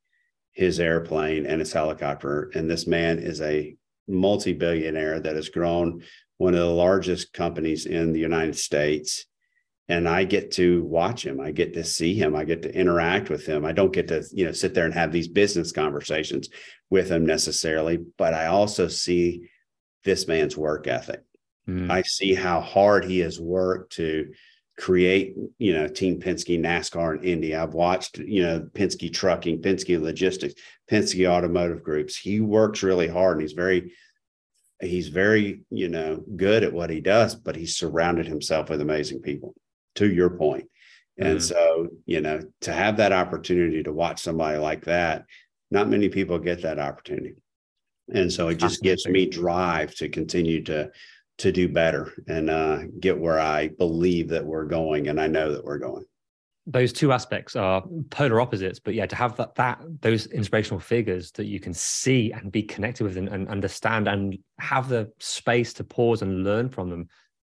his 0.51 0.79
airplane 0.79 1.45
and 1.45 1.59
his 1.59 1.73
helicopter, 1.73 2.51
and 2.55 2.69
this 2.69 2.87
man 2.87 3.19
is 3.19 3.41
a 3.41 3.75
multi-billionaire 4.07 5.19
that 5.19 5.35
has 5.35 5.49
grown 5.49 6.03
one 6.37 6.53
of 6.53 6.59
the 6.59 6.65
largest 6.65 7.33
companies 7.33 7.85
in 7.85 8.13
the 8.13 8.19
United 8.19 8.55
States 8.55 9.25
and 9.87 10.09
I 10.09 10.23
get 10.23 10.51
to 10.51 10.83
watch 10.83 11.25
him. 11.25 11.39
I 11.39 11.51
get 11.51 11.73
to 11.75 11.83
see 11.83 12.15
him. 12.15 12.35
I 12.35 12.43
get 12.43 12.63
to 12.63 12.75
interact 12.75 13.29
with 13.29 13.45
him. 13.45 13.65
I 13.65 13.71
don't 13.71 13.93
get 13.93 14.07
to, 14.07 14.23
you 14.31 14.45
know, 14.45 14.51
sit 14.51 14.73
there 14.73 14.85
and 14.85 14.93
have 14.93 15.11
these 15.11 15.27
business 15.27 15.71
conversations 15.71 16.49
with 16.89 17.09
him 17.09 17.25
necessarily, 17.25 17.99
but 18.17 18.33
I 18.33 18.47
also 18.47 18.87
see 18.87 19.49
this 20.03 20.27
man's 20.27 20.57
work 20.57 20.87
ethic. 20.87 21.21
Mm. 21.67 21.91
I 21.91 22.01
see 22.01 22.33
how 22.33 22.61
hard 22.61 23.05
he 23.05 23.19
has 23.19 23.39
worked 23.39 23.93
to 23.93 24.31
create, 24.77 25.35
you 25.59 25.73
know, 25.73 25.87
Team 25.87 26.19
Penske 26.19 26.59
NASCAR 26.59 27.17
in 27.19 27.23
Indy. 27.23 27.55
I've 27.55 27.73
watched, 27.73 28.17
you 28.17 28.43
know, 28.43 28.61
Penske 28.73 29.13
Trucking, 29.13 29.61
Penske 29.61 30.01
Logistics, 30.01 30.55
Penske 30.89 31.27
Automotive 31.27 31.83
Groups. 31.83 32.17
He 32.17 32.41
works 32.41 32.81
really 32.83 33.07
hard 33.07 33.37
and 33.37 33.41
he's 33.41 33.53
very 33.53 33.93
he's 34.81 35.07
very, 35.07 35.61
you 35.69 35.87
know, 35.87 36.21
good 36.35 36.63
at 36.63 36.73
what 36.73 36.89
he 36.89 36.99
does, 36.99 37.33
but 37.33 37.55
he's 37.55 37.77
surrounded 37.77 38.27
himself 38.27 38.69
with 38.69 38.81
amazing 38.81 39.21
people 39.21 39.55
to 39.95 40.11
your 40.11 40.29
point. 40.29 40.69
And 41.17 41.39
mm. 41.39 41.41
so, 41.41 41.87
you 42.05 42.21
know, 42.21 42.41
to 42.61 42.73
have 42.73 42.97
that 42.97 43.13
opportunity 43.13 43.83
to 43.83 43.93
watch 43.93 44.21
somebody 44.21 44.57
like 44.57 44.85
that, 44.85 45.25
not 45.71 45.89
many 45.89 46.09
people 46.09 46.37
get 46.39 46.61
that 46.63 46.79
opportunity. 46.79 47.35
And 48.13 48.31
so 48.31 48.49
it 48.49 48.55
just 48.55 48.83
gives 48.83 49.07
me 49.07 49.25
drive 49.25 49.95
to 49.95 50.09
continue 50.09 50.63
to 50.65 50.91
to 51.37 51.51
do 51.51 51.67
better 51.67 52.13
and 52.27 52.49
uh, 52.49 52.79
get 52.99 53.19
where 53.19 53.39
I 53.39 53.67
believe 53.67 54.29
that 54.29 54.45
we're 54.45 54.65
going, 54.65 55.09
and 55.09 55.19
I 55.19 55.27
know 55.27 55.51
that 55.51 55.65
we're 55.65 55.79
going. 55.79 56.05
Those 56.67 56.93
two 56.93 57.11
aspects 57.11 57.55
are 57.55 57.83
polar 58.09 58.39
opposites, 58.39 58.79
but 58.79 58.93
yeah, 58.93 59.05
to 59.05 59.15
have 59.15 59.35
that 59.37 59.55
that 59.55 59.81
those 60.01 60.27
inspirational 60.27 60.79
figures 60.79 61.31
that 61.31 61.45
you 61.45 61.59
can 61.59 61.73
see 61.73 62.31
and 62.31 62.51
be 62.51 62.63
connected 62.63 63.03
with 63.03 63.17
and, 63.17 63.27
and 63.27 63.49
understand 63.49 64.07
and 64.07 64.37
have 64.59 64.87
the 64.87 65.11
space 65.19 65.73
to 65.73 65.83
pause 65.83 66.21
and 66.21 66.43
learn 66.43 66.69
from 66.69 66.89
them, 66.89 67.07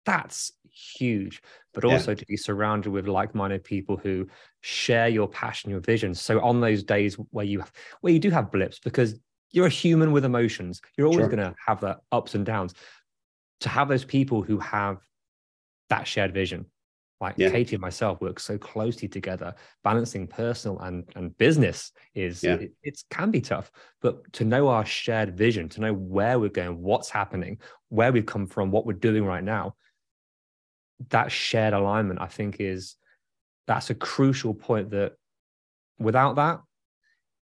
that's 0.05 0.53
huge. 0.73 1.43
But 1.73 1.85
also 1.85 2.13
yeah. 2.13 2.17
to 2.17 2.27
be 2.27 2.37
surrounded 2.37 2.91
with 2.91 3.07
like-minded 3.07 3.63
people 3.63 3.97
who 3.97 4.27
share 4.61 5.09
your 5.09 5.29
passion, 5.29 5.71
your 5.71 5.81
vision. 5.81 6.15
So 6.15 6.41
on 6.41 6.61
those 6.61 6.83
days 6.83 7.15
where 7.31 7.45
you 7.45 7.63
where 8.01 8.13
you 8.13 8.19
do 8.19 8.31
have 8.31 8.51
blips, 8.51 8.79
because 8.79 9.19
you're 9.51 9.67
a 9.67 9.71
human 9.71 10.13
with 10.13 10.25
emotions, 10.25 10.81
you're 10.97 11.07
always 11.07 11.21
sure. 11.21 11.29
going 11.29 11.39
to 11.51 11.55
have 11.67 11.81
that 11.81 11.99
ups 12.13 12.35
and 12.35 12.45
downs 12.45 12.75
to 13.61 13.69
have 13.69 13.89
those 13.89 14.05
people 14.05 14.43
who 14.43 14.59
have 14.59 14.99
that 15.91 16.07
shared 16.07 16.33
vision 16.33 16.67
like 17.21 17.35
yeah. 17.37 17.51
katie 17.51 17.77
and 17.77 17.83
myself 17.83 18.21
work 18.21 18.41
so 18.41 18.57
closely 18.59 19.07
together 19.07 19.55
balancing 19.85 20.27
personal 20.27 20.79
and, 20.81 21.05
and 21.17 21.37
business 21.39 21.93
is 22.15 22.43
yeah. 22.43 22.55
it, 22.55 22.73
it 22.83 23.03
can 23.11 23.31
be 23.31 23.41
tough 23.41 23.71
but 24.01 24.33
to 24.33 24.45
know 24.45 24.69
our 24.69 24.85
shared 24.85 25.37
vision 25.37 25.69
to 25.69 25.81
know 25.81 25.93
where 25.93 26.39
we're 26.39 26.49
going 26.49 26.81
what's 26.81 27.11
happening 27.11 27.59
where 27.89 28.13
we've 28.13 28.27
come 28.27 28.47
from 28.47 28.71
what 28.71 28.87
we're 28.87 28.93
doing 28.93 29.25
right 29.25 29.45
now 29.45 29.75
that 31.09 31.33
shared 31.33 31.73
alignment 31.73 32.21
i 32.21 32.27
think 32.27 32.57
is 32.61 32.97
that's 33.67 33.91
a 33.91 33.95
crucial 33.95 34.53
point 34.55 34.91
that 34.91 35.15
without 35.99 36.37
that 36.37 36.61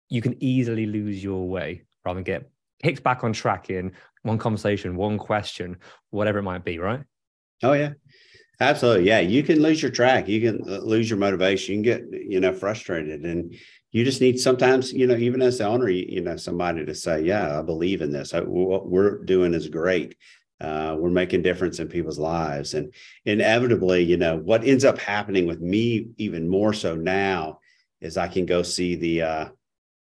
you 0.09 0.21
can 0.21 0.37
easily 0.43 0.87
lose 0.87 1.25
your 1.25 1.49
way 1.49 1.83
rather 2.05 2.17
than 2.17 2.25
get 2.25 2.51
kicked 2.83 3.03
back 3.03 3.25
on 3.25 3.33
track 3.33 3.71
in 3.71 3.93
one 4.23 4.39
conversation, 4.39 4.97
one 4.97 5.19
question, 5.19 5.77
whatever 6.11 6.41
it 6.41 6.43
might 6.43 6.65
be, 6.65 6.79
right? 6.79 7.01
Oh 7.63 7.73
yeah. 7.73 7.93
Absolutely. 8.61 9.07
Yeah. 9.07 9.21
You 9.21 9.43
can 9.43 9.61
lose 9.61 9.83
your 9.83 9.91
track. 9.91 10.29
You 10.29 10.41
can 10.41 10.71
uh, 10.71 10.79
lose 10.79 11.09
your 11.09 11.19
motivation. 11.19 11.75
You 11.75 11.83
can 11.83 12.11
get, 12.11 12.23
you 12.29 12.41
know, 12.41 12.53
frustrated 12.53 13.25
and 13.25 13.55
you 13.91 14.05
just 14.05 14.21
need 14.21 14.39
sometimes, 14.39 14.93
you 14.93 15.07
know, 15.07 15.17
even 15.17 15.43
as 15.43 15.59
the 15.59 15.67
owner, 15.67 15.89
you, 15.89 16.05
you 16.09 16.21
know, 16.21 16.37
somebody 16.37 16.85
to 16.85 16.95
say, 16.95 17.23
yeah, 17.23 17.59
I 17.59 17.63
believe 17.63 18.03
in 18.03 18.13
this. 18.13 18.35
I, 18.35 18.41
what 18.41 18.89
we're 18.89 19.25
doing 19.25 19.55
is 19.55 19.69
great. 19.69 20.17
Uh, 20.63 20.97
we're 20.97 21.11
making 21.11 21.43
difference 21.43 21.81
in 21.81 21.89
people's 21.89 22.19
lives. 22.19 22.75
And 22.75 22.95
inevitably, 23.25 24.05
you 24.05 24.17
know, 24.17 24.37
what 24.37 24.65
ends 24.65 24.85
up 24.85 24.99
happening 24.99 25.47
with 25.47 25.61
me 25.61 26.09
even 26.19 26.49
more 26.49 26.73
so 26.73 26.95
now 26.95 27.59
is 28.01 28.17
I 28.17 28.29
can 28.29 28.47
go 28.47 28.63
see 28.63 28.95
the, 28.95 29.23
uh, 29.23 29.49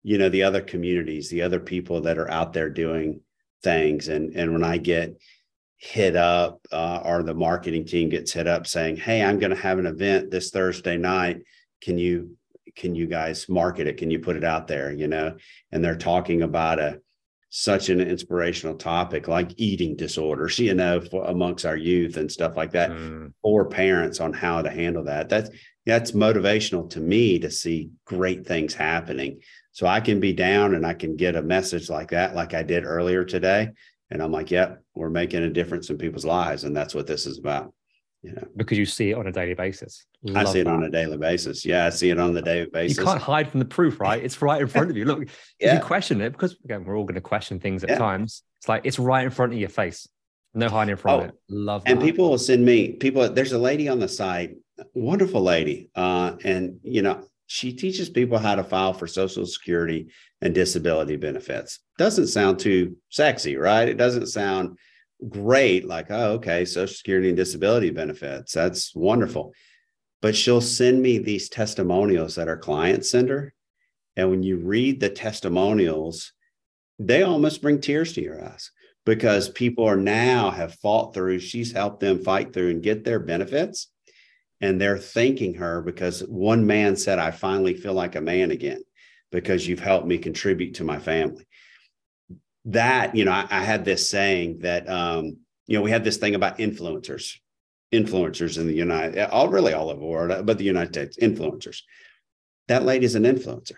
you 0.03 0.19
know, 0.19 0.31
the 0.31 0.45
other 0.45 0.63
communities, 0.63 1.29
the 1.29 1.43
other 1.43 1.61
people 1.61 2.01
that 2.03 2.17
are 2.17 2.31
out 2.31 2.53
there 2.53 2.71
doing 2.71 3.21
things. 3.63 4.09
And 4.09 4.35
and 4.35 4.53
when 4.53 4.65
I 4.65 4.79
get 4.79 5.21
hit 5.77 6.17
up 6.17 6.61
uh, 6.73 7.03
or 7.05 7.23
the 7.23 7.35
marketing 7.35 7.85
team 7.85 8.09
gets 8.09 8.33
hit 8.33 8.47
up 8.47 8.67
saying, 8.67 8.97
"Hey, 8.97 9.23
I'm 9.23 9.39
going 9.39 9.51
to 9.51 9.57
have 9.57 9.79
an 9.79 9.87
event 9.87 10.31
this 10.31 10.51
Thursday 10.51 10.97
night. 10.97 11.43
Can 11.83 11.99
you 11.99 12.37
can 12.75 12.95
you 12.95 13.07
guys 13.07 13.49
market 13.49 13.87
it? 13.87 13.97
Can 13.97 14.11
you 14.11 14.21
put 14.21 14.37
it 14.37 14.45
out 14.45 14.69
there?" 14.69 14.93
You 14.93 15.09
know, 15.09 15.37
and 15.73 15.85
they're 15.85 15.97
talking 15.97 16.43
about 16.43 16.79
a 16.79 17.01
such 17.59 17.89
an 17.89 18.03
inspirational 18.03 18.75
topic 18.75 19.29
like 19.29 19.51
eating 19.57 19.97
disorders, 19.97 20.59
you 20.59 20.75
know, 20.75 21.01
for, 21.01 21.25
amongst 21.25 21.65
our 21.65 21.77
youth 21.77 22.19
and 22.19 22.31
stuff 22.31 22.55
like 22.55 22.71
that, 22.71 22.91
mm. 22.91 23.33
for 23.41 23.65
parents 23.65 24.21
on 24.21 24.31
how 24.31 24.61
to 24.61 24.69
handle 24.69 25.05
that. 25.05 25.31
That's 25.31 25.49
that's 25.87 26.13
motivational 26.13 26.91
to 26.91 27.01
me 27.01 27.39
to 27.39 27.51
see 27.51 27.89
great 28.05 28.47
things 28.47 28.75
happening. 28.75 29.41
So 29.73 29.87
I 29.87 30.01
can 30.01 30.21
be 30.21 30.35
down 30.35 30.75
and 30.75 30.85
I 30.85 30.93
can 30.93 31.17
get 31.17 31.35
a 31.35 31.41
message 31.41 31.89
like 31.89 32.11
that, 32.11 32.35
like 32.35 32.53
I 32.53 32.63
did 32.63 32.85
earlier 32.85 33.25
today. 33.25 33.71
And 34.11 34.23
I'm 34.23 34.33
like, 34.33 34.51
yep, 34.51 34.83
we're 34.95 35.09
making 35.09 35.43
a 35.43 35.49
difference 35.49 35.89
in 35.89 35.97
people's 35.97 36.27
lives. 36.27 36.65
And 36.65 36.77
that's 36.77 36.95
what 36.95 37.07
this 37.07 37.25
is 37.25 37.39
about. 37.39 37.73
Know, 38.33 38.49
because 38.57 38.79
you 38.79 38.87
see 38.87 39.11
it 39.11 39.15
on 39.15 39.27
a 39.27 39.33
daily 39.33 39.55
basis. 39.55 40.05
Love 40.23 40.47
I 40.47 40.53
see 40.53 40.61
it 40.61 40.65
that. 40.65 40.73
on 40.73 40.83
a 40.85 40.91
daily 40.91 41.17
basis. 41.17 41.65
Yeah, 41.65 41.87
I 41.87 41.91
see 41.91 42.11
it 42.11 42.19
on 42.19 42.35
the 42.35 42.43
daily 42.43 42.67
basis. 42.67 42.99
You 42.99 43.05
can't 43.05 43.21
hide 43.21 43.51
from 43.51 43.61
the 43.61 43.67
proof, 43.67 44.01
right? 44.01 44.23
It's 44.23 44.41
right 44.43 44.61
in 44.61 44.67
front 44.69 44.91
of 44.91 44.97
you. 44.97 45.05
Look, 45.05 45.29
yeah. 45.61 45.75
you 45.75 45.81
question 45.81 46.21
it 46.21 46.31
because 46.31 46.57
again, 46.65 46.85
we're 46.85 46.97
all 46.97 47.05
going 47.05 47.15
to 47.15 47.21
question 47.21 47.61
things 47.61 47.85
at 47.85 47.91
yeah. 47.91 47.99
times. 47.99 48.43
It's 48.59 48.69
like 48.69 48.83
it's 48.85 48.99
right 48.99 49.25
in 49.25 49.31
front 49.31 49.53
of 49.53 49.59
your 49.59 49.69
face. 49.69 50.09
No 50.55 50.69
hiding 50.69 50.97
from 50.97 51.21
oh, 51.21 51.25
it. 51.25 51.35
Love 51.49 51.83
And 51.85 52.01
people 52.01 52.31
will 52.31 52.39
send 52.39 52.65
me 52.65 52.93
people. 52.93 53.29
There's 53.29 53.53
a 53.53 53.59
lady 53.59 53.89
on 53.89 53.99
the 53.99 54.09
site, 54.09 54.57
wonderful 54.95 55.43
lady. 55.43 55.91
Uh, 55.95 56.37
and 56.45 56.81
you 56.83 57.03
know, 57.03 57.27
she 57.47 57.73
teaches 57.73 58.09
people 58.09 58.39
how 58.39 58.55
to 58.55 58.65
file 58.65 58.95
for 58.95 59.07
Social 59.07 59.47
Security 59.47 60.09
and 60.41 60.55
disability 60.55 61.17
benefits. 61.17 61.81
Doesn't 61.99 62.29
sound 62.29 62.59
too 62.59 62.97
sexy, 63.11 63.57
right? 63.57 63.89
It 63.89 63.99
doesn't 63.99 64.27
sound 64.29 64.79
great, 65.29 65.85
like, 65.85 66.11
oh, 66.11 66.33
okay, 66.33 66.65
Social 66.65 66.95
Security 66.95 67.29
and 67.29 67.37
disability 67.37 67.91
benefits. 67.91 68.53
That's 68.53 68.95
wonderful. 68.95 69.53
But 70.23 70.37
she'll 70.37 70.61
send 70.61 71.03
me 71.03 71.19
these 71.19 71.49
testimonials 71.49 72.35
that 72.35 72.49
our 72.49 72.57
clients 72.57 73.11
send 73.11 73.29
her. 73.29 73.53
And 74.17 74.31
when 74.31 74.43
you 74.43 74.59
read 74.59 75.01
the 75.01 75.11
testimonials, 75.11 76.33
they 76.99 77.23
almost 77.23 77.61
bring 77.61 77.81
tears 77.81 78.15
to 78.15 78.23
your 78.23 78.43
eyes 78.43 78.71
because 79.05 79.49
people 79.49 79.85
are 79.85 79.97
now 79.97 80.51
have 80.51 80.75
fought 80.77 81.15
through, 81.15 81.39
she's 81.39 81.73
helped 81.73 82.01
them 82.01 82.25
fight 82.25 82.53
through 82.53 82.71
and 82.71 82.83
get 82.83 83.05
their 83.05 83.21
benefits 83.21 83.89
and 84.61 84.81
they're 84.81 84.99
thanking 84.99 85.55
her 85.55 85.83
because 85.83 86.21
one 86.21 86.67
man 86.67 86.97
said, 86.97 87.19
I 87.19 87.31
finally 87.31 87.75
feel 87.75 87.93
like 87.93 88.17
a 88.17 88.21
man 88.21 88.51
again 88.51 88.83
because 89.31 89.67
you've 89.67 89.81
helped 89.81 90.07
me 90.07 90.19
contribute 90.19 90.75
to 90.75 90.85
my 90.85 90.99
family. 90.99 91.47
That, 92.67 93.15
you 93.15 93.25
know, 93.25 93.33
I, 93.33 93.47
I 93.51 93.63
had 93.63 93.85
this 93.85 94.09
saying 94.11 94.61
that, 94.61 94.89
um, 94.89 95.39
you 95.67 95.77
know, 95.79 95.83
we 95.83 95.91
had 95.91 96.05
this 96.05 96.17
thing 96.17 96.35
about 96.35 96.59
influencers, 96.59 97.35
influencers 97.93 98.59
in 98.59 98.67
the 98.67 98.75
United, 98.75 99.29
all 99.31 99.49
really 99.49 99.73
all 99.73 99.91
over 99.91 100.01
the 100.01 100.07
world, 100.07 100.47
but 100.47 100.59
the 100.59 100.65
United 100.65 100.95
States, 100.95 101.17
influencers. 101.19 101.83
That 102.69 102.85
lady's 102.85 103.15
an 103.15 103.23
influencer, 103.23 103.77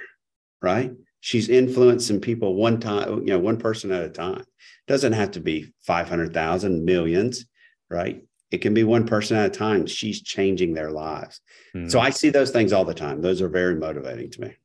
right? 0.62 0.92
She's 1.20 1.48
influencing 1.48 2.20
people 2.20 2.55
one 2.55 2.81
time, 2.81 3.20
you 3.20 3.35
know, 3.35 3.38
one 3.38 3.59
person 3.59 3.92
at 3.92 4.03
a 4.03 4.11
time. 4.11 4.44
Doesn't 4.87 5.12
have 5.12 5.33
to 5.33 5.40
be 5.40 5.72
500,000 5.83 6.85
millions, 6.85 7.44
right? 7.90 8.22
it 8.51 8.59
can 8.59 8.74
be 8.74 8.85
one 8.85 9.07
person 9.07 9.37
at 9.37 9.46
a 9.46 9.51
time. 9.51 9.87
She's 9.87 10.22
changing 10.22 10.74
their 10.74 10.90
lives. 10.90 11.40
Mm. 11.74 11.90
So 11.90 12.01
I 12.01 12.11
see 12.11 12.31
those 12.31 12.51
things 12.51 12.72
all 12.72 12.85
the 12.85 12.94
time. 12.94 13.20
Those 13.20 13.42
are 13.42 13.48
very 13.48 13.74
motivating 13.74 14.31
to 14.33 14.40
me. 14.40 14.57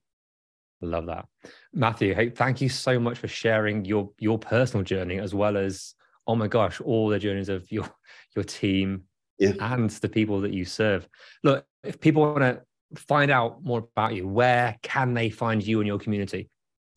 Love 0.81 1.05
that. 1.07 1.25
Matthew, 1.73 2.13
hey, 2.13 2.29
thank 2.29 2.62
you 2.62 2.69
so 2.69 2.99
much 2.99 3.17
for 3.17 3.27
sharing 3.27 3.86
your 3.86 4.12
your 4.19 4.38
personal 4.38 4.83
journey 4.83 5.19
as 5.19 5.33
well 5.33 5.57
as 5.57 5.95
oh 6.27 6.36
my 6.36 6.47
gosh, 6.47 6.81
all 6.81 7.09
the 7.09 7.19
journeys 7.19 7.49
of 7.49 7.71
your 7.71 7.89
your 8.36 8.43
team 8.43 9.03
yeah. 9.39 9.53
and 9.59 9.89
the 9.89 10.09
people 10.09 10.41
that 10.41 10.53
you 10.53 10.65
serve. 10.65 11.07
Look, 11.43 11.65
if 11.83 11.99
people 11.99 12.21
want 12.23 12.39
to 12.39 12.62
find 12.95 13.31
out 13.31 13.63
more 13.63 13.79
about 13.79 14.15
you, 14.15 14.27
where 14.27 14.77
can 14.81 15.13
they 15.13 15.29
find 15.29 15.65
you 15.65 15.79
and 15.79 15.88
your 15.88 15.99
community? 15.99 16.49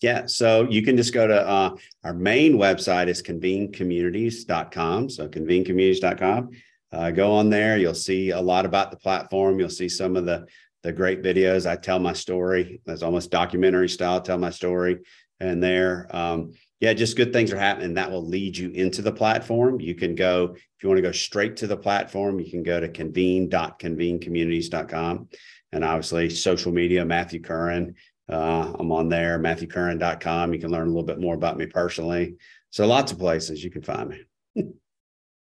Yeah, 0.02 0.26
so 0.26 0.68
you 0.68 0.82
can 0.82 0.96
just 0.96 1.14
go 1.14 1.26
to 1.26 1.48
uh, 1.48 1.74
our 2.04 2.12
main 2.12 2.58
website 2.58 3.08
is 3.08 3.22
convenecommunities.com. 3.22 5.08
So 5.08 5.26
convenecommunities.com 5.26 6.50
uh, 6.92 7.10
go 7.10 7.32
on 7.32 7.50
there. 7.50 7.76
You'll 7.76 7.94
see 7.94 8.30
a 8.30 8.40
lot 8.40 8.64
about 8.64 8.90
the 8.90 8.96
platform. 8.96 9.58
You'll 9.58 9.68
see 9.68 9.88
some 9.88 10.16
of 10.16 10.24
the 10.24 10.46
the 10.86 10.92
great 10.92 11.20
videos. 11.20 11.68
I 11.68 11.74
tell 11.74 11.98
my 11.98 12.12
story. 12.12 12.80
That's 12.86 13.02
almost 13.02 13.32
documentary 13.32 13.88
style. 13.88 14.20
Tell 14.20 14.38
my 14.38 14.50
story, 14.50 15.00
and 15.40 15.60
there, 15.60 16.06
um, 16.10 16.52
yeah, 16.78 16.92
just 16.92 17.16
good 17.16 17.32
things 17.32 17.52
are 17.52 17.58
happening. 17.58 17.94
That 17.94 18.12
will 18.12 18.24
lead 18.24 18.56
you 18.56 18.70
into 18.70 19.02
the 19.02 19.10
platform. 19.10 19.80
You 19.80 19.96
can 19.96 20.14
go 20.14 20.54
if 20.54 20.82
you 20.82 20.88
want 20.88 20.98
to 20.98 21.02
go 21.02 21.10
straight 21.10 21.56
to 21.56 21.66
the 21.66 21.76
platform. 21.76 22.38
You 22.38 22.48
can 22.48 22.62
go 22.62 22.78
to 22.78 22.88
convene.convenecommunities.com, 22.88 25.28
and 25.72 25.84
obviously 25.84 26.30
social 26.30 26.70
media. 26.70 27.04
Matthew 27.04 27.42
Currin. 27.42 27.94
Uh, 28.28 28.72
I'm 28.78 28.92
on 28.92 29.08
there. 29.08 29.38
MatthewCurrin.com. 29.38 30.52
You 30.52 30.60
can 30.60 30.70
learn 30.70 30.86
a 30.86 30.90
little 30.90 31.04
bit 31.04 31.20
more 31.20 31.34
about 31.34 31.56
me 31.56 31.66
personally. 31.66 32.36
So 32.70 32.86
lots 32.86 33.12
of 33.12 33.18
places 33.18 33.62
you 33.62 33.70
can 33.70 33.82
find 33.82 34.08
me. 34.08 34.24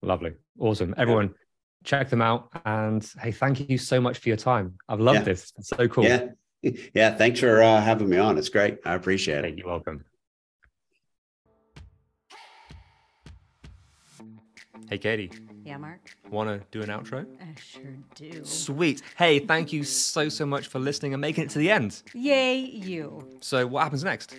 Lovely. 0.02 0.32
Awesome. 0.58 0.94
Everyone. 0.96 1.34
Check 1.84 2.10
them 2.10 2.22
out. 2.22 2.48
And 2.64 3.06
hey, 3.20 3.32
thank 3.32 3.68
you 3.68 3.78
so 3.78 4.00
much 4.00 4.18
for 4.18 4.28
your 4.28 4.36
time. 4.36 4.74
I've 4.88 5.00
loved 5.00 5.20
yeah. 5.20 5.24
this. 5.24 5.52
It's 5.58 5.68
so 5.68 5.88
cool. 5.88 6.04
Yeah. 6.04 6.28
Yeah. 6.94 7.16
Thanks 7.16 7.40
for 7.40 7.60
uh, 7.60 7.80
having 7.80 8.08
me 8.08 8.18
on. 8.18 8.38
It's 8.38 8.48
great. 8.48 8.78
I 8.84 8.94
appreciate 8.94 9.44
it. 9.44 9.58
You're 9.58 9.66
welcome. 9.66 10.04
Hey, 14.88 14.98
Katie. 14.98 15.32
Yeah, 15.64 15.76
Mark. 15.78 16.16
Want 16.30 16.50
to 16.50 16.64
do 16.70 16.82
an 16.82 16.88
outro? 16.88 17.26
I 17.40 17.54
sure 17.60 17.82
do. 18.14 18.44
Sweet. 18.44 19.02
Hey, 19.16 19.38
thank 19.38 19.72
you 19.72 19.84
so, 19.84 20.28
so 20.28 20.46
much 20.46 20.68
for 20.68 20.78
listening 20.78 21.14
and 21.14 21.20
making 21.20 21.44
it 21.44 21.50
to 21.50 21.58
the 21.58 21.70
end. 21.70 22.02
Yay, 22.14 22.58
you. 22.58 23.28
So, 23.40 23.66
what 23.66 23.82
happens 23.82 24.04
next? 24.04 24.38